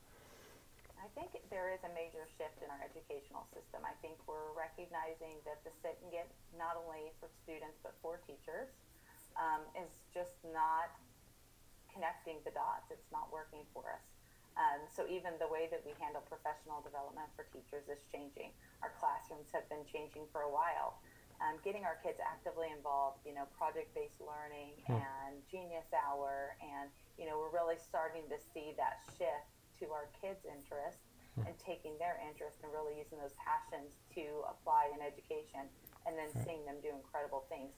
I 0.97 1.09
think 1.12 1.37
there 1.50 1.69
is 1.69 1.85
a 1.85 1.93
major 1.93 2.25
shift 2.40 2.64
in 2.64 2.71
our 2.73 2.81
educational 2.81 3.45
system. 3.52 3.85
I 3.85 3.93
think 4.00 4.17
we're 4.26 4.57
recognizing 4.57 5.45
that 5.45 5.61
the 5.61 5.71
sit 5.85 6.00
and 6.00 6.11
get, 6.11 6.25
not 6.57 6.73
only 6.73 7.12
for 7.21 7.28
students 7.45 7.76
but 7.83 7.93
for 8.00 8.17
teachers, 8.25 8.73
um, 9.37 9.61
is 9.76 9.93
just 10.09 10.40
not 10.55 10.97
connecting 11.93 12.40
the 12.49 12.50
dots. 12.57 12.88
It's 12.88 13.12
not 13.12 13.28
working 13.28 13.69
for 13.76 13.93
us. 13.93 14.17
Um, 14.59 14.83
so 14.91 15.07
even 15.07 15.38
the 15.38 15.47
way 15.47 15.71
that 15.71 15.87
we 15.87 15.95
handle 16.03 16.21
professional 16.27 16.83
development 16.83 17.31
for 17.38 17.47
teachers 17.55 17.87
is 17.87 18.03
changing. 18.11 18.50
Our 18.83 18.91
classrooms 18.99 19.47
have 19.55 19.71
been 19.71 19.87
changing 19.87 20.27
for 20.35 20.43
a 20.43 20.50
while. 20.50 20.99
Um, 21.38 21.62
getting 21.62 21.87
our 21.87 22.03
kids 22.03 22.19
actively 22.19 22.67
involved, 22.75 23.23
you 23.23 23.31
know, 23.31 23.47
project-based 23.55 24.19
learning 24.19 24.75
and 24.91 25.38
Genius 25.47 25.87
Hour, 25.95 26.59
and 26.59 26.91
you 27.15 27.31
know, 27.31 27.38
we're 27.38 27.55
really 27.55 27.79
starting 27.79 28.27
to 28.27 28.38
see 28.50 28.75
that 28.75 28.99
shift 29.15 29.47
to 29.79 29.95
our 29.95 30.11
kids' 30.19 30.43
interest 30.43 30.99
and 31.47 31.55
taking 31.62 31.95
their 32.03 32.19
interest 32.19 32.59
and 32.67 32.75
really 32.75 32.99
using 32.99 33.23
those 33.23 33.38
passions 33.38 33.95
to 34.11 34.43
apply 34.50 34.91
in 34.91 34.99
education, 34.99 35.71
and 36.03 36.19
then 36.19 36.27
seeing 36.43 36.67
them 36.67 36.83
do 36.83 36.91
incredible 36.91 37.47
things. 37.47 37.71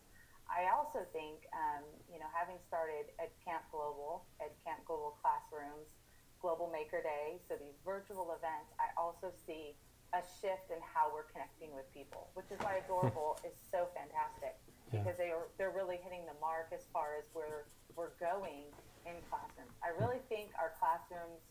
I 0.48 0.72
also 0.72 1.04
think, 1.12 1.44
um, 1.52 1.84
you 2.08 2.16
know, 2.16 2.32
having 2.32 2.56
started 2.64 3.12
at 3.20 3.28
Camp 3.44 3.68
Global, 3.68 4.24
EdCamp 4.40 4.88
Global 4.88 5.20
Classrooms, 5.20 5.92
Global 6.40 6.72
Maker 6.72 7.04
Day, 7.04 7.36
so 7.48 7.54
these 7.60 7.76
virtual 7.84 8.32
events, 8.32 8.72
I 8.80 8.88
also 8.96 9.28
see 9.46 9.76
a 10.10 10.24
shift 10.42 10.72
in 10.74 10.80
how 10.82 11.12
we're 11.12 11.28
connecting 11.30 11.70
with 11.70 11.86
people, 11.94 12.32
which 12.34 12.50
is 12.50 12.58
why 12.64 12.82
Adorable 12.82 13.38
is 13.46 13.54
so 13.70 13.86
fantastic 13.94 14.58
Yeah. 14.90 15.04
because 15.04 15.16
they 15.20 15.30
are 15.30 15.46
they're 15.54 15.70
really 15.70 16.02
hitting 16.02 16.26
the 16.26 16.34
mark 16.42 16.74
as 16.74 16.82
far 16.90 17.14
as 17.14 17.30
where 17.30 17.70
we're 17.94 18.16
going 18.18 18.66
in 19.06 19.14
classrooms. 19.30 19.70
I 19.84 19.94
really 20.02 20.18
think 20.26 20.50
our 20.58 20.74
classrooms 20.82 21.46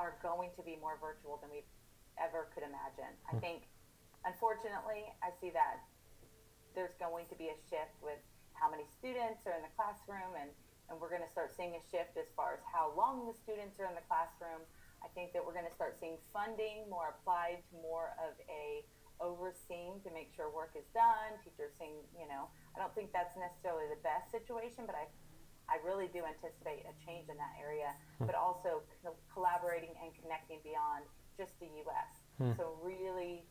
are 0.00 0.16
going 0.24 0.50
to 0.56 0.62
be 0.64 0.80
more 0.80 0.96
virtual 0.96 1.36
than 1.44 1.52
we 1.52 1.60
ever 2.16 2.48
could 2.56 2.64
imagine. 2.64 3.12
I 3.28 3.36
hmm. 3.36 3.44
think, 3.44 3.60
unfortunately, 4.24 5.04
I 5.20 5.34
see 5.36 5.52
that 5.52 5.84
there's 6.72 6.94
going 6.96 7.26
to 7.28 7.36
be 7.36 7.52
a 7.52 7.58
shift 7.68 7.98
with 8.00 8.20
how 8.54 8.70
many 8.70 8.84
students 8.88 9.44
are 9.44 9.56
in 9.56 9.64
the 9.64 9.72
classroom 9.76 10.36
and, 10.36 10.48
and 10.90 10.98
we're 10.98 11.08
going 11.08 11.22
to 11.22 11.30
start 11.30 11.54
seeing 11.54 11.78
a 11.78 11.82
shift 11.88 12.18
as 12.18 12.26
far 12.34 12.58
as 12.58 12.62
how 12.66 12.90
long 12.98 13.24
the 13.30 13.32
students 13.32 13.78
are 13.78 13.86
in 13.86 13.94
the 13.94 14.04
classroom. 14.10 14.66
I 15.00 15.08
think 15.14 15.32
that 15.32 15.40
we're 15.40 15.54
going 15.56 15.70
to 15.70 15.72
start 15.78 15.96
seeing 16.02 16.18
funding 16.34 16.90
more 16.90 17.14
applied 17.16 17.62
to 17.70 17.74
more 17.80 18.12
of 18.20 18.34
a 18.50 18.84
overseeing 19.22 20.00
to 20.02 20.10
make 20.10 20.32
sure 20.34 20.50
work 20.50 20.72
is 20.74 20.84
done, 20.92 21.38
teachers 21.44 21.72
seeing, 21.78 22.02
you 22.16 22.26
know, 22.26 22.48
I 22.74 22.80
don't 22.82 22.92
think 22.96 23.12
that's 23.12 23.36
necessarily 23.36 23.84
the 23.88 24.00
best 24.02 24.28
situation, 24.34 24.84
but 24.84 24.98
I 24.98 25.06
I 25.70 25.78
really 25.86 26.10
do 26.10 26.26
anticipate 26.26 26.82
a 26.82 26.94
change 27.06 27.30
in 27.30 27.38
that 27.38 27.54
area, 27.54 27.94
but 28.26 28.34
also 28.34 28.82
co- 29.06 29.14
collaborating 29.30 29.94
and 30.02 30.10
connecting 30.18 30.58
beyond 30.66 31.06
just 31.38 31.54
the 31.62 31.70
U.S. 31.86 32.10
So 32.58 32.74
really 32.82 33.46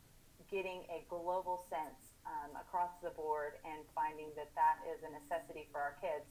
getting 0.52 0.84
a 0.92 1.08
global 1.08 1.64
sense 1.72 2.20
um, 2.28 2.60
across 2.60 2.92
the 3.00 3.12
board 3.16 3.56
and 3.64 3.88
finding 3.96 4.36
that 4.36 4.52
that 4.60 4.84
is 4.92 5.00
a 5.08 5.10
necessity 5.16 5.70
for 5.72 5.80
our 5.80 5.96
kids. 6.04 6.28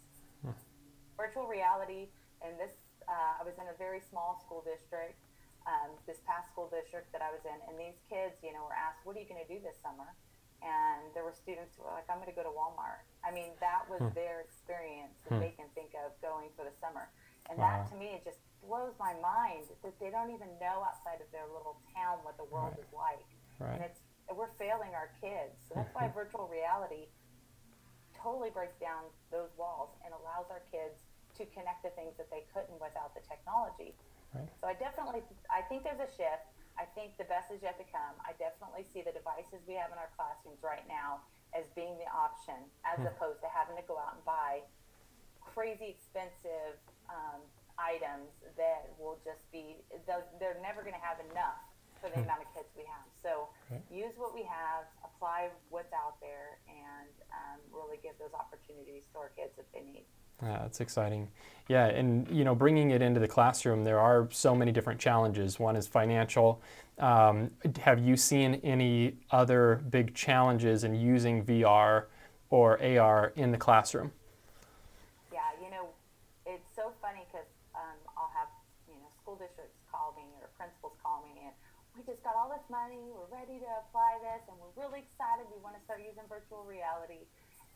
Virtual 1.19 1.51
reality, 1.51 2.07
and 2.47 2.55
this, 2.55 2.95
uh, 3.11 3.43
I 3.43 3.43
was 3.43 3.59
in 3.59 3.67
a 3.67 3.75
very 3.75 3.99
small 3.99 4.39
school 4.39 4.63
district, 4.63 5.19
um, 5.67 5.99
this 6.07 6.23
past 6.23 6.49
school 6.55 6.71
district 6.71 7.11
that 7.11 7.21
I 7.21 7.35
was 7.35 7.43
in, 7.43 7.59
and 7.67 7.75
these 7.75 7.99
kids, 8.07 8.39
you 8.41 8.55
know, 8.55 8.63
were 8.63 8.79
asked, 8.79 9.03
"What 9.03 9.19
are 9.19 9.21
you 9.21 9.27
going 9.27 9.43
to 9.43 9.51
do 9.51 9.59
this 9.59 9.77
summer?" 9.83 10.15
And 10.63 11.11
there 11.13 11.27
were 11.27 11.35
students 11.35 11.75
who 11.75 11.83
were 11.83 11.93
like, 11.93 12.07
"I'm 12.07 12.23
going 12.23 12.31
to 12.31 12.39
go 12.39 12.47
to 12.47 12.55
Walmart." 12.55 13.03
I 13.27 13.35
mean, 13.35 13.53
that 13.59 13.85
was 13.91 14.01
hmm. 14.01 14.15
their 14.15 14.41
experience 14.47 15.19
that 15.27 15.37
hmm. 15.37 15.45
they 15.45 15.53
can 15.59 15.67
think 15.75 15.93
of 15.99 16.15
going 16.23 16.55
for 16.55 16.63
the 16.63 16.73
summer, 16.79 17.11
and 17.51 17.59
wow. 17.59 17.67
that 17.67 17.91
to 17.91 17.95
me 17.99 18.15
it 18.15 18.23
just 18.23 18.39
blows 18.63 18.95
my 19.03 19.15
mind 19.19 19.67
that 19.83 19.99
they 19.99 20.15
don't 20.15 20.31
even 20.31 20.49
know 20.63 20.87
outside 20.87 21.19
of 21.19 21.29
their 21.35 21.47
little 21.51 21.83
town 21.95 22.23
what 22.23 22.39
the 22.39 22.49
world 22.49 22.75
right. 22.79 22.87
is 22.87 22.91
like, 22.95 23.29
right. 23.59 23.75
and 23.75 23.83
it's 23.85 24.01
we're 24.33 24.53
failing 24.61 24.93
our 24.93 25.11
kids. 25.21 25.57
So 25.69 25.77
that's 25.77 25.93
why 25.95 26.09
virtual 26.15 26.49
reality 26.49 27.09
totally 28.13 28.51
breaks 28.51 28.77
down 28.77 29.09
those 29.31 29.49
walls 29.57 29.95
and 30.05 30.13
allows 30.13 30.51
our 30.51 30.63
kids 30.69 31.08
to 31.39 31.47
connect 31.55 31.87
the 31.87 31.95
things 31.95 32.19
that 32.19 32.29
they 32.29 32.45
couldn't 32.51 32.77
without 32.83 33.15
the 33.15 33.23
technology. 33.23 33.95
Right. 34.35 34.51
So 34.61 34.69
I 34.69 34.75
definitely, 34.77 35.25
I 35.49 35.63
think 35.67 35.87
there's 35.87 36.03
a 36.03 36.11
shift. 36.11 36.51
I 36.79 36.87
think 36.95 37.19
the 37.19 37.27
best 37.27 37.51
is 37.51 37.63
yet 37.63 37.79
to 37.79 37.87
come. 37.91 38.15
I 38.23 38.37
definitely 38.39 38.87
see 38.87 39.03
the 39.03 39.15
devices 39.15 39.63
we 39.67 39.75
have 39.75 39.91
in 39.91 39.99
our 39.99 40.11
classrooms 40.15 40.63
right 40.63 40.85
now 40.87 41.27
as 41.57 41.67
being 41.75 41.97
the 41.99 42.07
option, 42.13 42.59
as 42.87 43.01
hmm. 43.01 43.11
opposed 43.11 43.41
to 43.43 43.49
having 43.51 43.75
to 43.75 43.87
go 43.89 43.97
out 43.97 44.15
and 44.15 44.23
buy 44.23 44.63
crazy 45.43 45.91
expensive 45.91 46.77
um, 47.09 47.41
items 47.81 48.31
that 48.55 48.95
will 49.01 49.19
just 49.25 49.43
be, 49.51 49.81
they're 50.07 50.61
never 50.61 50.85
going 50.85 50.95
to 50.95 51.03
have 51.03 51.19
enough 51.33 51.59
for 51.99 52.11
the 52.11 52.21
hmm. 52.21 52.31
amount 52.31 52.47
of 52.47 52.49
kids 52.55 52.71
we 52.79 52.87
have. 52.87 53.07
So 53.19 53.51
okay. 53.67 53.83
use 53.91 54.15
what 54.15 54.31
we 54.31 54.47
have, 54.47 54.87
apply 55.03 55.51
what's 55.71 55.91
out 55.91 56.21
there, 56.23 56.63
and 56.71 57.11
um, 57.35 57.59
really 57.75 57.99
give 57.99 58.15
those 58.23 58.35
opportunities 58.37 59.03
to 59.11 59.19
our 59.19 59.35
kids 59.35 59.59
if 59.59 59.67
they 59.75 59.83
need. 59.83 60.07
Yeah, 60.43 60.59
that's 60.63 60.81
exciting. 60.81 61.29
Yeah, 61.69 61.87
and 61.87 62.29
you 62.31 62.45
know, 62.45 62.55
bringing 62.55 62.93
it 62.93 63.03
into 63.03 63.21
the 63.21 63.29
classroom, 63.29 63.85
there 63.85 63.99
are 63.99 64.29
so 64.31 64.55
many 64.55 64.73
different 64.73 65.01
challenges. 65.01 65.59
One 65.59 65.77
is 65.77 65.87
financial. 65.87 66.63
Um, 66.99 67.51
have 67.81 67.99
you 67.99 68.17
seen 68.17 68.61
any 68.65 69.17
other 69.31 69.83
big 69.91 70.15
challenges 70.15 70.85
in 70.85 70.95
using 70.95 71.45
VR 71.45 72.05
or 72.51 72.83
AR 72.83 73.33
in 73.37 73.53
the 73.53 73.59
classroom? 73.59 74.13
Yeah, 75.33 75.41
you 75.63 75.71
know, 75.71 75.89
it's 76.47 76.69
so 76.75 76.93
funny 77.03 77.27
because 77.31 77.47
um, 77.75 77.99
I'll 78.17 78.33
have 78.35 78.49
you 78.89 78.95
know 78.95 79.11
school 79.21 79.37
districts 79.37 79.77
call 79.91 80.15
me 80.17 80.25
or 80.41 80.49
principals 80.57 80.95
call 81.03 81.23
me 81.23 81.43
and 81.45 81.55
we 81.99 82.07
just 82.07 82.23
got 82.23 82.39
all 82.39 82.47
this 82.47 82.63
money, 82.71 83.11
we're 83.11 83.27
ready 83.27 83.59
to 83.59 83.71
apply 83.83 84.23
this, 84.23 84.47
and 84.47 84.55
we're 84.63 84.71
really 84.79 85.03
excited. 85.03 85.51
We 85.51 85.59
want 85.59 85.75
to 85.75 85.83
start 85.83 85.99
using 85.99 86.23
virtual 86.31 86.63
reality. 86.63 87.27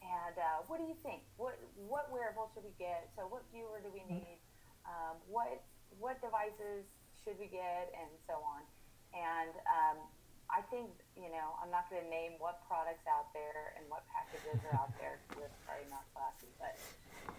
And 0.03 0.35
uh, 0.35 0.67
what 0.67 0.83
do 0.83 0.87
you 0.91 0.99
think? 1.07 1.23
What 1.39 1.55
what 1.79 2.11
wearable 2.11 2.51
should 2.53 2.67
we 2.67 2.75
get? 2.77 3.11
So 3.15 3.31
what 3.31 3.47
viewer 3.55 3.79
do 3.79 3.91
we 3.95 4.03
mm-hmm. 4.03 4.19
need? 4.19 4.39
Um, 4.83 5.23
what 5.31 5.63
what 6.03 6.19
devices 6.19 6.85
should 7.23 7.39
we 7.39 7.47
get, 7.47 7.95
and 7.95 8.11
so 8.27 8.43
on. 8.43 8.67
And 9.15 9.55
um, 9.71 9.97
I 10.51 10.61
think 10.75 10.91
you 11.15 11.31
know 11.31 11.55
I'm 11.63 11.71
not 11.71 11.87
going 11.87 12.03
to 12.03 12.11
name 12.11 12.37
what 12.43 12.67
products 12.67 13.07
out 13.07 13.31
there 13.31 13.79
and 13.79 13.87
what 13.87 14.03
packages 14.11 14.59
are 14.69 14.77
out 14.83 14.91
there 14.99 15.23
because 15.31 15.47
it's 15.47 15.61
probably 15.63 15.87
not 15.87 16.03
classy, 16.13 16.51
but 16.59 16.75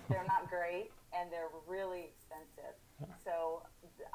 they're 0.08 0.27
not 0.27 0.48
great 0.48 0.96
and 1.12 1.27
they're 1.29 1.51
really 1.67 2.10
expensive. 2.15 2.74
So 3.27 3.63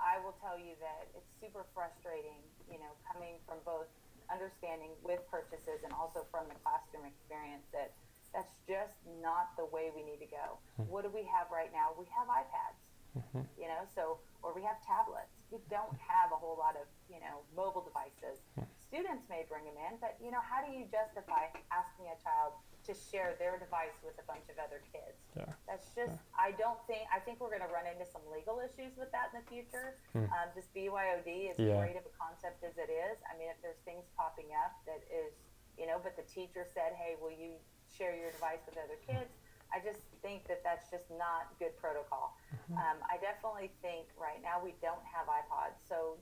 I 0.00 0.17
will 0.25 0.37
tell 0.40 0.57
you 0.57 0.73
that 0.81 1.12
it's 1.12 1.28
super 1.40 1.69
frustrating, 1.76 2.40
you 2.67 2.81
know, 2.81 2.93
coming 3.05 3.37
from 3.45 3.61
both 3.64 3.88
understanding 4.28 4.93
with 5.04 5.21
purchases 5.28 5.84
and 5.84 5.93
also 5.93 6.25
from 6.32 6.49
the 6.49 6.56
classroom 6.61 7.08
experience 7.08 7.65
that 7.73 7.93
that's 8.34 8.56
just 8.69 8.97
not 9.23 9.56
the 9.56 9.67
way 9.69 9.91
we 9.95 10.04
need 10.04 10.21
to 10.21 10.30
go. 10.30 10.60
Mm-hmm. 10.76 10.93
What 10.93 11.04
do 11.04 11.10
we 11.10 11.25
have 11.28 11.49
right 11.49 11.73
now? 11.73 11.97
We 11.97 12.04
have 12.12 12.28
iPads, 12.28 12.80
mm-hmm. 13.17 13.45
you 13.56 13.69
know, 13.69 13.82
so 13.97 14.21
or 14.45 14.54
we 14.54 14.62
have 14.62 14.78
tablets. 14.84 15.43
We 15.50 15.58
don't 15.73 15.97
have 15.97 16.30
a 16.30 16.38
whole 16.38 16.54
lot 16.60 16.76
of, 16.76 16.86
you 17.08 17.19
know, 17.19 17.43
mobile 17.56 17.82
devices. 17.82 18.45
Mm-hmm. 18.54 18.69
Students 18.78 19.25
may 19.28 19.45
bring 19.49 19.64
them 19.64 19.76
in, 19.91 20.00
but 20.00 20.17
you 20.21 20.30
know, 20.30 20.41
how 20.45 20.60
do 20.60 20.73
you 20.73 20.84
justify 20.88 21.52
asking 21.73 22.08
a 22.12 22.19
child 22.21 22.56
to 22.88 22.97
share 22.97 23.36
their 23.36 23.60
device 23.60 24.00
with 24.00 24.17
a 24.17 24.25
bunch 24.25 24.49
of 24.49 24.56
other 24.56 24.80
kids. 24.88 25.21
Yeah. 25.36 25.45
That's 25.69 25.93
just, 25.93 26.17
yeah. 26.17 26.41
I 26.41 26.56
don't 26.56 26.80
think, 26.88 27.04
I 27.12 27.21
think 27.21 27.36
we're 27.36 27.52
going 27.52 27.64
to 27.64 27.69
run 27.69 27.84
into 27.84 28.08
some 28.08 28.25
legal 28.32 28.64
issues 28.64 28.97
with 28.97 29.12
that 29.12 29.28
in 29.36 29.45
the 29.45 29.47
future. 29.47 30.00
Hmm. 30.17 30.25
Um, 30.32 30.49
just 30.56 30.73
BYOD, 30.73 31.52
as 31.52 31.60
yeah. 31.60 31.76
great 31.76 32.00
of 32.00 32.08
a 32.08 32.14
concept 32.17 32.64
as 32.64 32.80
it 32.80 32.88
is, 32.88 33.21
I 33.28 33.36
mean, 33.36 33.52
if 33.52 33.60
there's 33.60 33.78
things 33.84 34.08
popping 34.17 34.56
up 34.56 34.73
that 34.88 35.04
is, 35.12 35.36
you 35.76 35.84
know, 35.84 36.00
but 36.00 36.17
the 36.17 36.25
teacher 36.25 36.64
said, 36.64 36.97
hey, 36.97 37.21
will 37.21 37.34
you 37.34 37.60
share 37.95 38.15
your 38.17 38.31
device 38.33 38.63
with 38.67 38.77
other 38.77 38.99
kids? 39.05 39.31
I 39.69 39.85
just 39.85 40.01
think 40.25 40.49
that 40.49 40.65
that's 40.65 40.89
just 40.89 41.05
not 41.13 41.53
good 41.61 41.77
protocol. 41.77 42.37
Mm-hmm. 42.49 42.81
Um, 42.81 42.99
I 43.05 43.21
definitely 43.21 43.69
think 43.85 44.09
right 44.17 44.41
now 44.41 44.65
we 44.65 44.73
don't 44.81 45.05
have 45.05 45.29
iPods. 45.29 45.77
So 45.85 46.17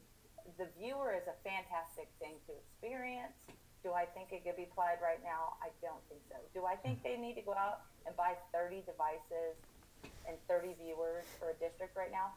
the 0.58 0.66
viewer 0.74 1.14
is 1.14 1.30
a 1.30 1.36
fantastic 1.46 2.10
thing 2.18 2.42
to 2.50 2.58
experience 2.58 3.38
do 3.86 3.94
I 3.94 4.02
think 4.18 4.34
it 4.34 4.42
could 4.42 4.58
be 4.58 4.66
applied 4.66 4.98
right 4.98 5.22
now? 5.22 5.54
I 5.62 5.70
don't 5.78 6.02
think 6.10 6.18
so. 6.26 6.34
Do 6.50 6.66
I 6.66 6.74
think 6.74 7.06
they 7.06 7.14
need 7.14 7.38
to 7.38 7.44
go 7.46 7.54
out 7.54 7.86
and 8.02 8.10
buy 8.18 8.34
30 8.50 8.82
devices 8.82 9.54
and 10.26 10.34
30 10.50 10.74
viewers 10.82 11.22
for 11.38 11.54
a 11.54 11.56
district 11.62 11.94
right 11.94 12.10
now? 12.10 12.34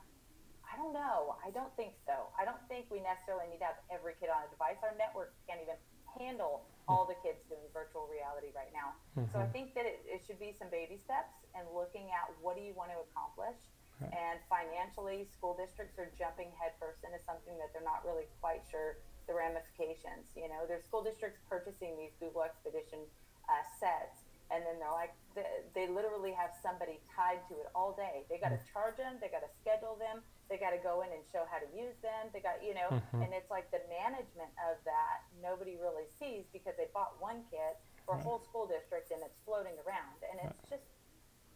I 0.61 0.77
don't 0.77 0.93
know. 0.93 1.33
I 1.41 1.49
don't 1.49 1.73
think 1.73 1.97
so. 2.05 2.29
I 2.37 2.45
don't 2.45 2.61
think 2.69 2.85
we 2.93 3.01
necessarily 3.01 3.49
need 3.49 3.65
to 3.65 3.73
have 3.73 3.81
every 3.89 4.13
kid 4.21 4.29
on 4.29 4.45
a 4.45 4.49
device. 4.53 4.77
Our 4.85 4.93
network 5.01 5.33
can't 5.49 5.57
even 5.57 5.73
handle 6.19 6.67
all 6.91 7.07
the 7.07 7.15
kids 7.23 7.39
doing 7.47 7.63
virtual 7.71 8.09
reality 8.11 8.51
right 8.51 8.73
now. 8.75 8.97
Mm-hmm. 9.15 9.31
So 9.31 9.39
I 9.39 9.47
mm-hmm. 9.47 9.55
think 9.55 9.67
that 9.77 9.85
it, 9.87 10.03
it 10.03 10.21
should 10.27 10.41
be 10.41 10.51
some 10.57 10.67
baby 10.67 10.99
steps 10.99 11.31
and 11.55 11.63
looking 11.71 12.11
at 12.11 12.27
what 12.43 12.59
do 12.59 12.61
you 12.61 12.75
want 12.75 12.91
to 12.91 12.99
accomplish. 13.09 13.57
Right. 14.01 14.11
And 14.15 14.37
financially, 14.47 15.27
school 15.31 15.53
districts 15.59 15.99
are 15.99 16.09
jumping 16.17 16.49
headfirst 16.55 17.03
into 17.03 17.19
something 17.23 17.55
that 17.59 17.71
they're 17.75 17.85
not 17.85 18.01
really 18.07 18.27
quite 18.39 18.63
sure 18.67 18.99
the 19.29 19.35
ramifications. 19.37 20.33
You 20.33 20.49
know, 20.49 20.65
there's 20.65 20.87
school 20.87 21.05
districts 21.05 21.37
purchasing 21.45 21.93
these 21.99 22.15
Google 22.17 22.41
Expedition 22.47 23.05
uh, 23.45 23.63
sets, 23.77 24.25
and 24.49 24.65
then 24.65 24.81
they're 24.81 24.95
like, 24.95 25.13
they, 25.37 25.45
they 25.77 25.85
literally 25.85 26.33
have 26.33 26.55
somebody 26.63 26.97
tied 27.05 27.45
to 27.53 27.59
it 27.61 27.69
all 27.77 27.93
day. 27.93 28.25
They 28.31 28.41
got 28.41 28.49
to 28.49 28.57
mm. 28.57 28.71
charge 28.73 28.97
them, 28.97 29.21
they 29.21 29.29
got 29.29 29.45
to 29.45 29.51
schedule 29.61 29.99
them, 30.01 30.25
they 30.49 30.57
got 30.57 30.73
to 30.73 30.81
go 30.81 31.05
in 31.05 31.13
and 31.13 31.21
show 31.29 31.45
how 31.45 31.61
to 31.61 31.69
use 31.71 31.93
them. 32.01 32.33
They 32.33 32.41
got, 32.41 32.59
you 32.65 32.73
know, 32.73 32.89
mm-hmm. 32.89 33.21
and 33.21 33.29
it's 33.37 33.53
like 33.53 33.69
the 33.69 33.85
management 33.85 34.49
of 34.65 34.81
that 34.83 35.29
nobody 35.37 35.77
really 35.77 36.09
sees 36.17 36.49
because 36.49 36.73
they 36.75 36.89
bought 36.89 37.21
one 37.21 37.45
kit 37.53 37.77
for 38.03 38.17
a 38.17 38.21
whole 38.25 38.41
school 38.41 38.65
district 38.65 39.13
and 39.13 39.21
it's 39.21 39.37
floating 39.45 39.77
around, 39.85 40.17
and 40.25 40.41
it's 40.41 40.65
just 40.65 40.89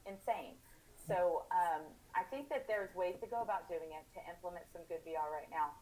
insane. 0.06 0.62
So 1.10 1.50
um, 1.52 1.84
I 2.16 2.24
think 2.30 2.48
that 2.54 2.70
there's 2.70 2.94
ways 2.96 3.20
to 3.20 3.28
go 3.28 3.44
about 3.44 3.68
doing 3.68 3.92
it 3.92 4.06
to 4.16 4.20
implement 4.30 4.70
some 4.72 4.86
good 4.88 5.04
VR 5.04 5.28
right 5.28 5.50
now 5.52 5.76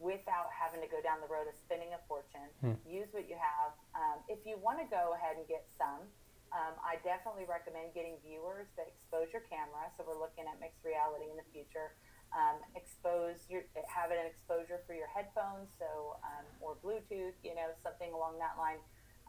without 0.00 0.48
having 0.54 0.80
to 0.80 0.88
go 0.88 1.02
down 1.04 1.20
the 1.20 1.28
road 1.28 1.50
of 1.50 1.54
spending 1.58 1.92
a 1.92 2.00
fortune. 2.08 2.48
Hmm. 2.62 2.78
Use 2.86 3.10
what 3.12 3.28
you 3.28 3.36
have. 3.36 3.74
Um, 3.92 4.18
if 4.30 4.40
you 4.48 4.56
want 4.56 4.80
to 4.80 4.88
go 4.88 5.12
ahead 5.12 5.36
and 5.36 5.44
get 5.44 5.68
some, 5.76 6.08
um, 6.52 6.76
I 6.84 7.00
definitely 7.00 7.48
recommend 7.48 7.96
getting 7.96 8.20
viewers 8.20 8.68
that 8.76 8.88
expose 8.88 9.32
your 9.32 9.44
camera. 9.48 9.88
So 9.96 10.04
we're 10.04 10.20
looking 10.20 10.44
at 10.48 10.60
mixed 10.60 10.84
reality 10.84 11.28
in 11.28 11.36
the 11.36 11.48
future. 11.52 11.96
Um, 12.32 12.64
expose 12.72 13.44
your 13.52 13.68
have 13.84 14.08
an 14.08 14.24
exposure 14.24 14.80
for 14.88 14.96
your 14.96 15.08
headphones, 15.12 15.68
so 15.76 16.16
um, 16.24 16.48
or 16.64 16.80
Bluetooth, 16.80 17.36
you 17.44 17.52
know, 17.52 17.68
something 17.84 18.12
along 18.12 18.40
that 18.40 18.56
line. 18.56 18.80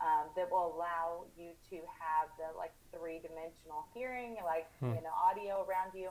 Um, 0.01 0.33
that 0.35 0.49
will 0.49 0.73
allow 0.73 1.29
you 1.37 1.53
to 1.69 1.77
have 1.85 2.27
the 2.41 2.49
like 2.57 2.73
three 2.89 3.21
dimensional 3.21 3.85
hearing, 3.93 4.35
like 4.43 4.65
hmm. 4.81 4.97
you 4.97 5.03
know, 5.05 5.13
audio 5.13 5.63
around 5.69 5.93
you, 5.93 6.09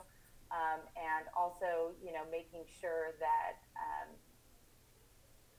um, 0.49 0.79
and 0.95 1.27
also 1.35 1.91
you 1.99 2.15
know 2.15 2.23
making 2.31 2.63
sure 2.79 3.11
that 3.19 3.59
um, 3.75 4.15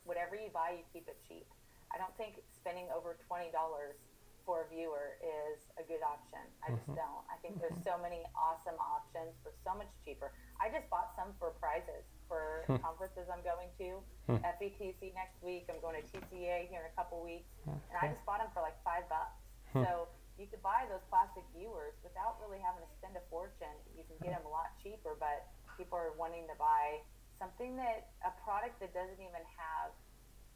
whatever 0.08 0.34
you 0.34 0.48
buy, 0.54 0.72
you 0.78 0.84
keep 0.88 1.04
it 1.06 1.20
cheap. 1.28 1.46
I 1.92 1.98
don't 1.98 2.14
think 2.16 2.40
spending 2.54 2.88
over 2.94 3.18
twenty 3.28 3.52
dollars 3.52 4.00
for 4.44 4.64
a 4.64 4.66
viewer 4.68 5.16
is 5.20 5.58
a 5.80 5.84
good 5.84 6.04
option. 6.04 6.40
I 6.64 6.72
just 6.72 6.84
mm-hmm. 6.88 7.00
don't. 7.00 7.24
I 7.32 7.36
think 7.40 7.60
there's 7.60 7.76
mm-hmm. 7.80 7.96
so 7.96 8.00
many 8.00 8.20
awesome 8.36 8.76
options 8.80 9.32
for 9.40 9.52
so 9.64 9.72
much 9.76 9.88
cheaper. 10.04 10.32
I 10.60 10.68
just 10.68 10.88
bought 10.92 11.16
some 11.16 11.32
for 11.40 11.56
prizes 11.58 12.04
for 12.28 12.64
hmm. 12.64 12.80
conferences 12.80 13.28
I'm 13.28 13.44
going 13.44 13.68
to. 13.84 14.00
Hmm. 14.28 14.40
FETC 14.56 15.12
next 15.12 15.36
week. 15.44 15.68
I'm 15.68 15.80
going 15.84 16.00
to 16.00 16.04
TCEA 16.08 16.72
here 16.72 16.84
in 16.84 16.88
a 16.88 16.94
couple 16.96 17.20
weeks, 17.20 17.48
and 17.68 17.96
I 18.00 18.12
just 18.12 18.24
bought 18.24 18.40
them 18.40 18.48
for 18.56 18.64
like 18.64 18.76
five 18.80 19.04
bucks. 19.12 19.36
Hmm. 19.76 19.84
So 19.84 19.92
you 20.40 20.48
could 20.48 20.62
buy 20.64 20.88
those 20.88 21.04
plastic 21.12 21.44
viewers 21.52 21.94
without 22.00 22.40
really 22.40 22.58
having 22.58 22.82
to 22.82 22.90
spend 22.98 23.14
a 23.14 23.24
fortune. 23.28 23.76
You 23.92 24.02
can 24.08 24.16
get 24.24 24.34
them 24.34 24.44
a 24.48 24.52
lot 24.52 24.72
cheaper, 24.80 25.14
but 25.20 25.52
people 25.76 25.98
are 26.00 26.16
wanting 26.16 26.48
to 26.50 26.56
buy 26.56 27.04
something 27.38 27.76
that 27.76 28.14
a 28.22 28.32
product 28.42 28.78
that 28.82 28.94
doesn't 28.94 29.20
even 29.20 29.44
have 29.54 29.94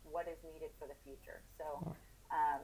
what 0.06 0.26
is 0.26 0.38
needed 0.42 0.72
for 0.78 0.88
the 0.88 0.96
future. 1.04 1.44
So, 1.58 1.66
um, 2.32 2.62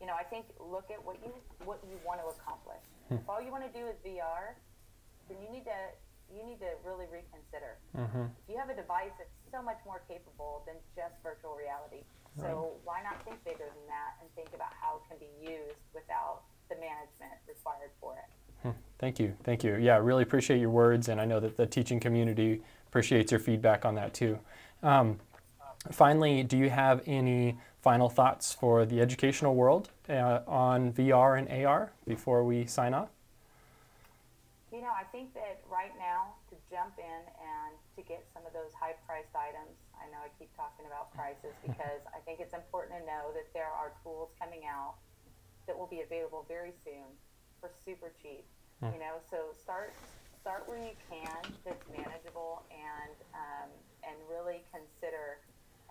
you 0.00 0.06
know, 0.06 0.14
I 0.14 0.24
think 0.24 0.46
look 0.60 0.90
at 0.90 1.00
what 1.00 1.16
you 1.24 1.32
what 1.64 1.80
you 1.88 1.96
want 2.04 2.20
to 2.20 2.28
accomplish. 2.28 2.84
Hmm. 3.08 3.22
If 3.22 3.28
all 3.28 3.40
you 3.40 3.50
want 3.50 3.64
to 3.64 3.72
do 3.72 3.86
is 3.86 3.96
VR, 4.04 4.56
then 5.28 5.38
you 5.40 5.48
need 5.50 5.64
to 5.64 5.78
you 6.32 6.42
need 6.42 6.58
to 6.58 6.74
really 6.82 7.06
reconsider. 7.06 7.78
Mm-hmm. 7.94 8.34
If 8.34 8.46
you 8.50 8.58
have 8.58 8.68
a 8.68 8.74
device 8.74 9.14
that's 9.14 9.30
so 9.54 9.62
much 9.62 9.78
more 9.86 10.02
capable 10.10 10.66
than 10.66 10.74
just 10.98 11.14
virtual 11.22 11.54
reality, 11.54 12.02
so 12.34 12.76
why 12.84 13.00
not 13.02 13.22
think 13.24 13.42
bigger 13.44 13.64
than 13.64 13.86
that 13.86 14.20
and 14.20 14.28
think 14.34 14.50
about 14.52 14.74
how 14.74 15.00
it 15.00 15.02
can 15.08 15.16
be 15.22 15.30
used 15.40 15.80
without 15.94 16.42
the 16.68 16.74
management 16.76 17.38
required 17.48 17.94
for 18.00 18.18
it? 18.18 18.28
Thank 18.98 19.20
you. 19.20 19.34
Thank 19.44 19.62
you. 19.62 19.76
Yeah, 19.76 19.98
really 19.98 20.22
appreciate 20.22 20.58
your 20.58 20.70
words, 20.70 21.08
and 21.08 21.20
I 21.20 21.24
know 21.24 21.40
that 21.40 21.56
the 21.56 21.66
teaching 21.66 22.00
community 22.00 22.62
appreciates 22.88 23.30
your 23.30 23.40
feedback 23.40 23.84
on 23.84 23.94
that 23.94 24.14
too. 24.14 24.38
Um, 24.82 25.18
finally, 25.92 26.42
do 26.42 26.56
you 26.56 26.70
have 26.70 27.02
any 27.06 27.56
final 27.86 28.10
thoughts 28.10 28.50
for 28.50 28.82
the 28.82 28.98
educational 28.98 29.54
world 29.54 29.94
uh, 30.10 30.42
on 30.50 30.90
VR 30.90 31.38
and 31.38 31.46
AR 31.46 31.94
before 32.02 32.42
we 32.42 32.66
sign 32.66 32.90
off? 32.90 33.14
You 34.74 34.82
know, 34.82 34.90
I 34.90 35.06
think 35.14 35.30
that 35.38 35.62
right 35.70 35.94
now 35.94 36.34
to 36.50 36.58
jump 36.66 36.98
in 36.98 37.22
and 37.38 37.78
to 37.94 38.02
get 38.02 38.26
some 38.34 38.42
of 38.42 38.50
those 38.50 38.74
high 38.74 38.98
priced 39.06 39.30
items, 39.38 39.78
I 39.94 40.10
know 40.10 40.18
I 40.18 40.34
keep 40.34 40.50
talking 40.58 40.82
about 40.90 41.14
prices 41.14 41.54
because 41.62 42.02
I 42.10 42.18
think 42.26 42.42
it's 42.42 42.58
important 42.58 42.98
to 42.98 43.06
know 43.06 43.30
that 43.38 43.54
there 43.54 43.70
are 43.70 43.94
tools 44.02 44.34
coming 44.34 44.66
out 44.66 44.98
that 45.70 45.78
will 45.78 45.86
be 45.86 46.02
available 46.02 46.42
very 46.50 46.74
soon 46.82 47.06
for 47.62 47.70
super 47.86 48.10
cheap. 48.18 48.42
You 48.82 48.98
know, 48.98 49.22
so 49.30 49.54
start 49.56 49.94
start 50.42 50.68
where 50.68 50.76
you 50.76 50.92
can 51.08 51.40
that's 51.64 51.86
manageable 51.88 52.66
and 52.68 53.16
um, 53.32 53.70
and 54.04 54.14
really 54.28 54.60
consider 54.68 55.40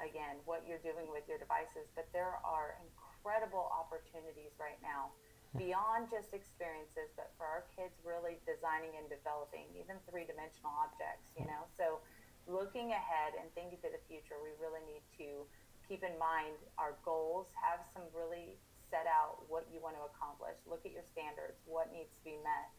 again 0.02 0.42
what 0.44 0.64
you're 0.68 0.82
doing 0.84 1.08
with 1.12 1.24
your 1.28 1.40
devices. 1.40 1.88
But 1.96 2.10
there 2.12 2.40
are 2.44 2.78
incredible 2.84 3.72
opportunities 3.72 4.54
right 4.60 4.80
now 4.84 5.16
beyond 5.56 6.12
just 6.12 6.36
experiences, 6.36 7.16
but 7.16 7.32
for 7.40 7.48
our 7.48 7.64
kids 7.74 7.96
really 8.04 8.44
designing 8.44 8.92
and 9.00 9.08
developing 9.08 9.72
even 9.72 9.96
three 10.08 10.28
dimensional 10.28 10.76
objects, 10.76 11.32
you 11.40 11.48
know. 11.48 11.64
So 11.80 12.04
looking 12.46 12.92
ahead 12.92 13.40
and 13.40 13.48
thinking 13.56 13.80
to 13.82 13.90
the 13.90 14.02
future, 14.06 14.36
we 14.44 14.52
really 14.60 14.84
need 14.84 15.06
to 15.18 15.48
keep 15.88 16.04
in 16.04 16.14
mind 16.20 16.60
our 16.78 16.98
goals, 17.08 17.48
have 17.56 17.82
some 17.96 18.04
really 18.12 18.60
set 18.92 19.08
out 19.10 19.42
what 19.50 19.66
you 19.74 19.82
want 19.82 19.98
to 19.98 20.04
accomplish, 20.06 20.58
look 20.70 20.84
at 20.86 20.94
your 20.94 21.06
standards, 21.16 21.58
what 21.66 21.90
needs 21.90 22.12
to 22.22 22.22
be 22.22 22.38
met. 22.46 22.70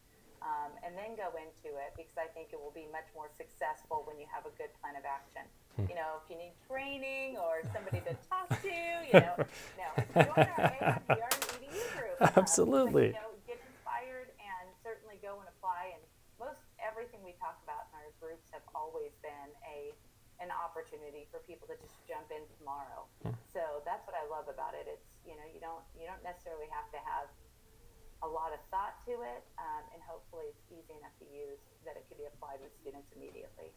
Um, 0.46 0.70
and 0.86 0.94
then 0.94 1.18
go 1.18 1.34
into 1.34 1.74
it 1.74 1.90
because 1.98 2.14
I 2.14 2.30
think 2.30 2.54
it 2.54 2.58
will 2.62 2.70
be 2.70 2.86
much 2.94 3.10
more 3.18 3.26
successful 3.34 4.06
when 4.06 4.14
you 4.14 4.30
have 4.30 4.46
a 4.46 4.54
good 4.54 4.70
plan 4.78 4.94
of 4.94 5.02
action. 5.02 5.42
You 5.74 5.98
know, 5.98 6.22
if 6.22 6.30
you 6.30 6.38
need 6.38 6.54
training 6.70 7.34
or 7.36 7.66
somebody 7.74 7.98
to 8.06 8.14
talk 8.30 8.48
to, 8.48 8.70
you 8.70 9.16
know, 9.18 9.36
no, 9.82 9.88
join 10.22 10.46
our 10.46 11.02
group. 11.02 12.16
Um, 12.22 12.32
Absolutely. 12.38 13.12
you 13.12 13.18
know, 13.18 13.34
get 13.44 13.60
inspired 13.60 14.32
and 14.38 14.64
certainly 14.80 15.18
go 15.18 15.36
and 15.42 15.50
apply. 15.50 15.98
And 15.98 16.02
most 16.38 16.62
everything 16.78 17.20
we 17.26 17.34
talk 17.42 17.58
about 17.66 17.90
in 17.90 17.98
our 17.98 18.12
groups 18.22 18.48
have 18.54 18.64
always 18.72 19.12
been 19.20 19.50
a 19.66 19.92
an 20.36 20.52
opportunity 20.52 21.24
for 21.32 21.40
people 21.48 21.64
to 21.64 21.76
just 21.80 21.96
jump 22.04 22.28
in 22.28 22.44
tomorrow. 22.60 23.08
So 23.48 23.80
that's 23.88 24.04
what 24.04 24.12
I 24.12 24.24
love 24.28 24.52
about 24.52 24.76
it. 24.76 24.84
It's 24.84 25.16
you 25.24 25.32
know 25.32 25.48
you 25.48 25.60
don't 25.60 25.84
you 25.96 26.04
don't 26.04 26.20
necessarily 26.20 26.68
have 26.68 26.88
to 26.92 27.00
have 27.04 27.32
a 28.22 28.28
lot 28.28 28.52
of 28.52 28.60
thought 28.70 28.96
to 29.06 29.12
it, 29.12 29.42
um, 29.58 29.84
and 29.92 30.00
hopefully 30.04 30.48
it's 30.48 30.66
easy 30.72 30.94
enough 30.96 31.14
to 31.20 31.26
use 31.28 31.60
that 31.84 31.96
it 31.96 32.04
could 32.08 32.18
be 32.18 32.26
applied 32.26 32.58
with 32.60 32.72
students 32.80 33.08
immediately. 33.14 33.72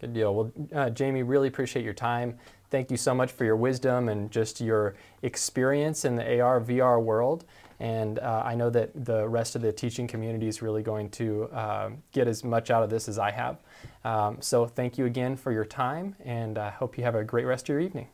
Good 0.00 0.14
deal. 0.14 0.34
Well, 0.34 0.52
uh, 0.74 0.90
Jamie, 0.90 1.22
really 1.22 1.46
appreciate 1.46 1.84
your 1.84 1.94
time. 1.94 2.36
Thank 2.70 2.90
you 2.90 2.96
so 2.96 3.14
much 3.14 3.30
for 3.30 3.44
your 3.44 3.54
wisdom 3.54 4.08
and 4.08 4.30
just 4.30 4.60
your 4.60 4.96
experience 5.22 6.04
in 6.04 6.16
the 6.16 6.40
AR 6.40 6.60
VR 6.60 7.00
world. 7.00 7.44
And 7.78 8.18
uh, 8.18 8.42
I 8.44 8.54
know 8.54 8.70
that 8.70 8.90
the 9.04 9.28
rest 9.28 9.54
of 9.54 9.62
the 9.62 9.72
teaching 9.72 10.06
community 10.06 10.48
is 10.48 10.62
really 10.62 10.82
going 10.82 11.08
to 11.10 11.44
uh, 11.52 11.90
get 12.12 12.26
as 12.28 12.42
much 12.42 12.70
out 12.70 12.82
of 12.82 12.90
this 12.90 13.08
as 13.08 13.18
I 13.18 13.30
have. 13.30 13.58
Um, 14.04 14.38
so 14.40 14.66
thank 14.66 14.98
you 14.98 15.06
again 15.06 15.36
for 15.36 15.52
your 15.52 15.64
time, 15.64 16.16
and 16.24 16.58
I 16.58 16.70
hope 16.70 16.98
you 16.98 17.04
have 17.04 17.14
a 17.14 17.24
great 17.24 17.44
rest 17.44 17.66
of 17.66 17.68
your 17.70 17.80
evening. 17.80 18.08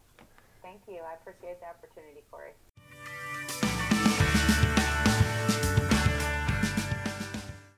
Thank 0.63 0.81
you. 0.89 0.97
I 0.97 1.15
appreciate 1.15 1.61
the 1.61 1.69
opportunity. 1.69 1.98